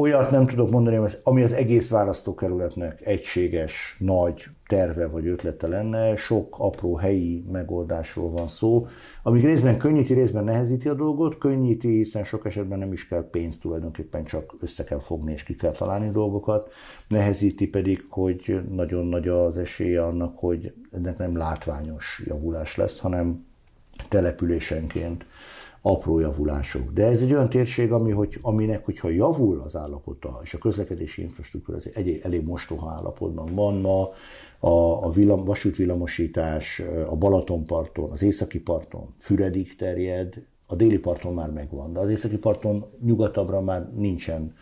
olyat 0.00 0.30
nem 0.30 0.46
tudok 0.46 0.70
mondani, 0.70 1.08
ami 1.22 1.42
az 1.42 1.52
egész 1.52 1.90
választókerületnek 1.90 3.06
egységes, 3.06 3.96
nagy 3.98 4.44
terve 4.66 5.06
vagy 5.06 5.26
ötlete 5.26 5.66
lenne, 5.66 6.16
sok 6.16 6.56
apró 6.58 6.96
helyi 6.96 7.44
megoldásról 7.52 8.30
van 8.30 8.48
szó, 8.48 8.86
ami 9.22 9.40
részben 9.40 9.76
könnyíti, 9.78 10.14
részben 10.14 10.44
nehezíti 10.44 10.88
a 10.88 10.94
dolgot, 10.94 11.38
könnyíti, 11.38 11.88
hiszen 11.88 12.24
sok 12.24 12.46
esetben 12.46 12.78
nem 12.78 12.92
is 12.92 13.08
kell 13.08 13.30
pénz 13.30 13.58
tulajdonképpen, 13.58 14.24
csak 14.24 14.54
össze 14.60 14.84
kell 14.84 15.00
fogni 15.00 15.32
és 15.32 15.42
ki 15.42 15.54
kell 15.54 15.72
találni 15.72 16.10
dolgokat, 16.10 16.72
nehezíti 17.08 17.68
pedig, 17.68 18.04
hogy 18.08 18.60
nagyon 18.70 19.06
nagy 19.06 19.28
az 19.28 19.58
esélye 19.58 20.04
annak, 20.04 20.38
hogy 20.38 20.74
ennek 20.92 21.18
nem 21.18 21.36
látványos 21.36 22.22
javulás 22.26 22.76
lesz, 22.76 23.00
hanem 23.00 23.48
településenként 24.08 25.24
apró 25.82 26.18
javulások. 26.18 26.92
De 26.92 27.06
ez 27.06 27.22
egy 27.22 27.32
olyan 27.32 27.48
térség, 27.48 27.92
ami, 27.92 28.10
hogy, 28.10 28.38
aminek, 28.42 28.84
hogyha 28.84 29.08
javul 29.08 29.60
az 29.64 29.76
állapota, 29.76 30.40
és 30.42 30.54
a 30.54 30.58
közlekedési 30.58 31.22
infrastruktúra 31.22 31.76
az 31.76 31.90
egy 31.94 32.20
elég 32.22 32.44
mostoha 32.44 32.90
állapotban 32.90 33.54
van 33.54 33.74
ma, 33.74 34.08
a, 34.58 35.04
a 35.04 35.10
villam, 35.10 35.44
vasútvillamosítás 35.44 36.82
a 37.08 37.16
Balatonparton, 37.16 38.10
az 38.10 38.22
északi 38.22 38.60
parton 38.60 39.14
Füredig 39.18 39.76
terjed, 39.76 40.42
a 40.66 40.74
déli 40.74 40.98
parton 40.98 41.34
már 41.34 41.50
megvan, 41.50 41.92
de 41.92 42.00
az 42.00 42.10
északi 42.10 42.38
parton 42.38 42.84
nyugatabbra 43.04 43.60
már 43.60 43.92
nincsen 43.94 44.54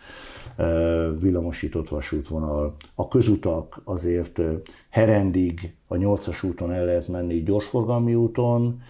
villamosított 1.19 1.89
vasútvonal. 1.89 2.75
A 2.95 3.07
közutak 3.07 3.81
azért 3.83 4.41
Herendig 4.89 5.75
a 5.87 5.95
8-as 5.95 6.45
úton 6.45 6.71
el 6.71 6.85
lehet 6.85 7.07
menni 7.07 7.43
gyorsforgalmi 7.43 8.15
úton, 8.15 8.81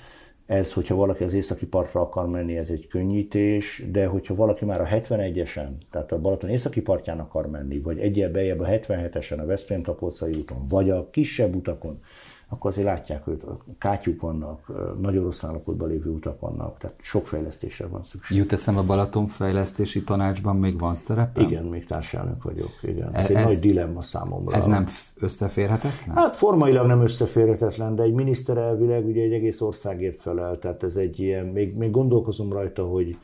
ez, 0.49 0.73
hogyha 0.73 0.95
valaki 0.95 1.23
az 1.23 1.33
északi 1.33 1.65
partra 1.65 2.01
akar 2.01 2.29
menni, 2.29 2.57
ez 2.57 2.69
egy 2.69 2.87
könnyítés, 2.87 3.83
de 3.91 4.05
hogyha 4.05 4.35
valaki 4.35 4.65
már 4.65 4.81
a 4.81 4.85
71-esen, 4.85 5.67
tehát 5.91 6.11
a 6.11 6.19
Balaton 6.19 6.49
északi 6.49 6.81
partján 6.81 7.19
akar 7.19 7.49
menni, 7.49 7.79
vagy 7.79 7.99
egyel 7.99 8.31
bejebb 8.31 8.59
a 8.59 8.65
77-esen 8.65 9.39
a 9.39 9.45
Veszprém 9.45 9.83
tapolcai 9.83 10.31
úton, 10.33 10.67
vagy 10.69 10.89
a 10.89 11.09
kisebb 11.09 11.55
utakon, 11.55 12.01
akkor 12.49 12.69
azért 12.71 12.87
látják, 12.87 13.23
hogy 13.23 13.41
kátyuk 13.77 14.21
vannak, 14.21 14.71
nagyon 14.99 15.23
rossz 15.23 15.43
állapotban 15.43 15.87
lévő 15.87 16.09
utak 16.09 16.39
vannak, 16.39 16.77
tehát 16.77 16.95
sok 17.01 17.27
fejlesztésre 17.27 17.87
van 17.87 18.03
szükség. 18.03 18.37
Jut 18.37 18.51
eszem 18.51 18.77
a 18.77 18.83
Balaton 18.83 19.27
fejlesztési 19.27 20.03
tanácsban 20.03 20.55
még 20.55 20.79
van 20.79 20.95
szerepe? 20.95 21.41
Igen, 21.41 21.65
még 21.65 21.85
társelnök 21.85 22.43
vagyok, 22.43 22.71
igen. 22.81 23.15
Ez, 23.15 23.29
ez 23.29 23.35
egy 23.35 23.43
nagy 23.43 23.59
dilemma 23.59 24.01
számomra. 24.01 24.55
Ez 24.55 24.65
nem 24.65 24.85
összeférhetetlen? 25.19 26.15
Hát 26.15 26.35
formailag 26.35 26.87
nem 26.87 27.01
összeférhetetlen, 27.01 27.95
de 27.95 28.03
egy 28.03 28.13
miniszter 28.13 28.57
elvileg 28.57 29.05
ugye 29.05 29.21
egy 29.21 29.33
egész 29.33 29.61
országért 29.61 30.21
felel, 30.21 30.59
tehát 30.59 30.83
ez 30.83 30.95
egy 30.95 31.19
ilyen, 31.19 31.45
még, 31.45 31.75
még 31.75 31.91
gondolkozom 31.91 32.53
rajta, 32.53 32.83
hogy 32.83 33.17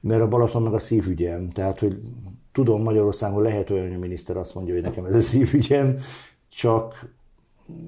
mert 0.00 0.22
a 0.22 0.28
Balaton 0.28 0.62
meg 0.62 0.72
a 0.72 0.78
szívügyem, 0.78 1.50
tehát 1.50 1.78
hogy 1.78 2.00
tudom 2.52 2.82
Magyarországon 2.82 3.42
lehet 3.42 3.70
olyan, 3.70 3.86
hogy 3.86 3.94
a 3.94 3.98
miniszter 3.98 4.36
azt 4.36 4.54
mondja, 4.54 4.74
hogy 4.74 4.82
nekem 4.82 5.04
ez 5.04 5.14
a 5.14 5.20
szívügyem, 5.20 5.96
csak 6.48 7.06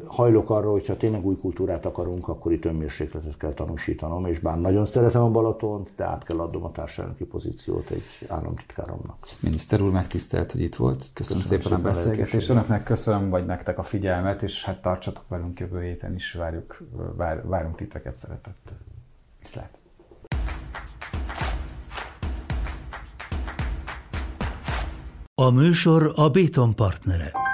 hajlok 0.07 0.51
arra, 0.51 0.71
hogyha 0.71 0.97
tényleg 0.97 1.27
új 1.27 1.37
kultúrát 1.37 1.87
akarunk, 1.87 2.29
akkor 2.29 2.53
itt 2.53 2.65
önmérsékletet 2.65 3.37
kell 3.37 3.53
tanúsítanom, 3.53 4.27
és 4.27 4.39
bár 4.39 4.61
nagyon 4.61 4.87
szeretem 4.87 5.23
a 5.23 5.31
Balatont, 5.31 5.91
de 5.97 6.05
át 6.05 6.25
kell 6.25 6.41
adnom 6.41 6.65
a 6.65 6.73
társadalmi 6.73 7.25
pozíciót 7.31 7.91
egy 7.91 8.03
államtitkáromnak. 8.29 9.29
Miniszter 9.41 9.81
úr 9.81 9.91
megtisztelt, 9.91 10.53
hogy 10.53 10.61
itt 10.61 10.75
volt. 10.75 11.11
Köszönöm, 11.15 11.43
köszönöm 11.43 11.63
szépen 11.63 11.79
a 11.79 11.83
beszélgetést. 11.83 12.49
Önöknek 12.49 12.83
köszönöm, 12.83 13.31
vagy 13.31 13.47
nektek 13.47 13.79
a 13.79 13.83
figyelmet, 13.83 14.43
és 14.43 14.65
hát 14.65 14.83
tartsatok 14.83 15.29
velünk 15.29 15.61
jövő 15.61 15.83
héten 15.83 16.15
is, 16.15 16.33
várjuk, 16.33 16.83
vár, 17.17 17.47
várunk 17.47 17.77
titeket 17.77 18.19
szeretettel. 18.19 18.77
Viszlát! 19.39 19.79
A 25.35 25.51
műsor 25.51 26.13
a 26.15 26.29
Béton 26.29 26.75
partnere. 26.75 27.54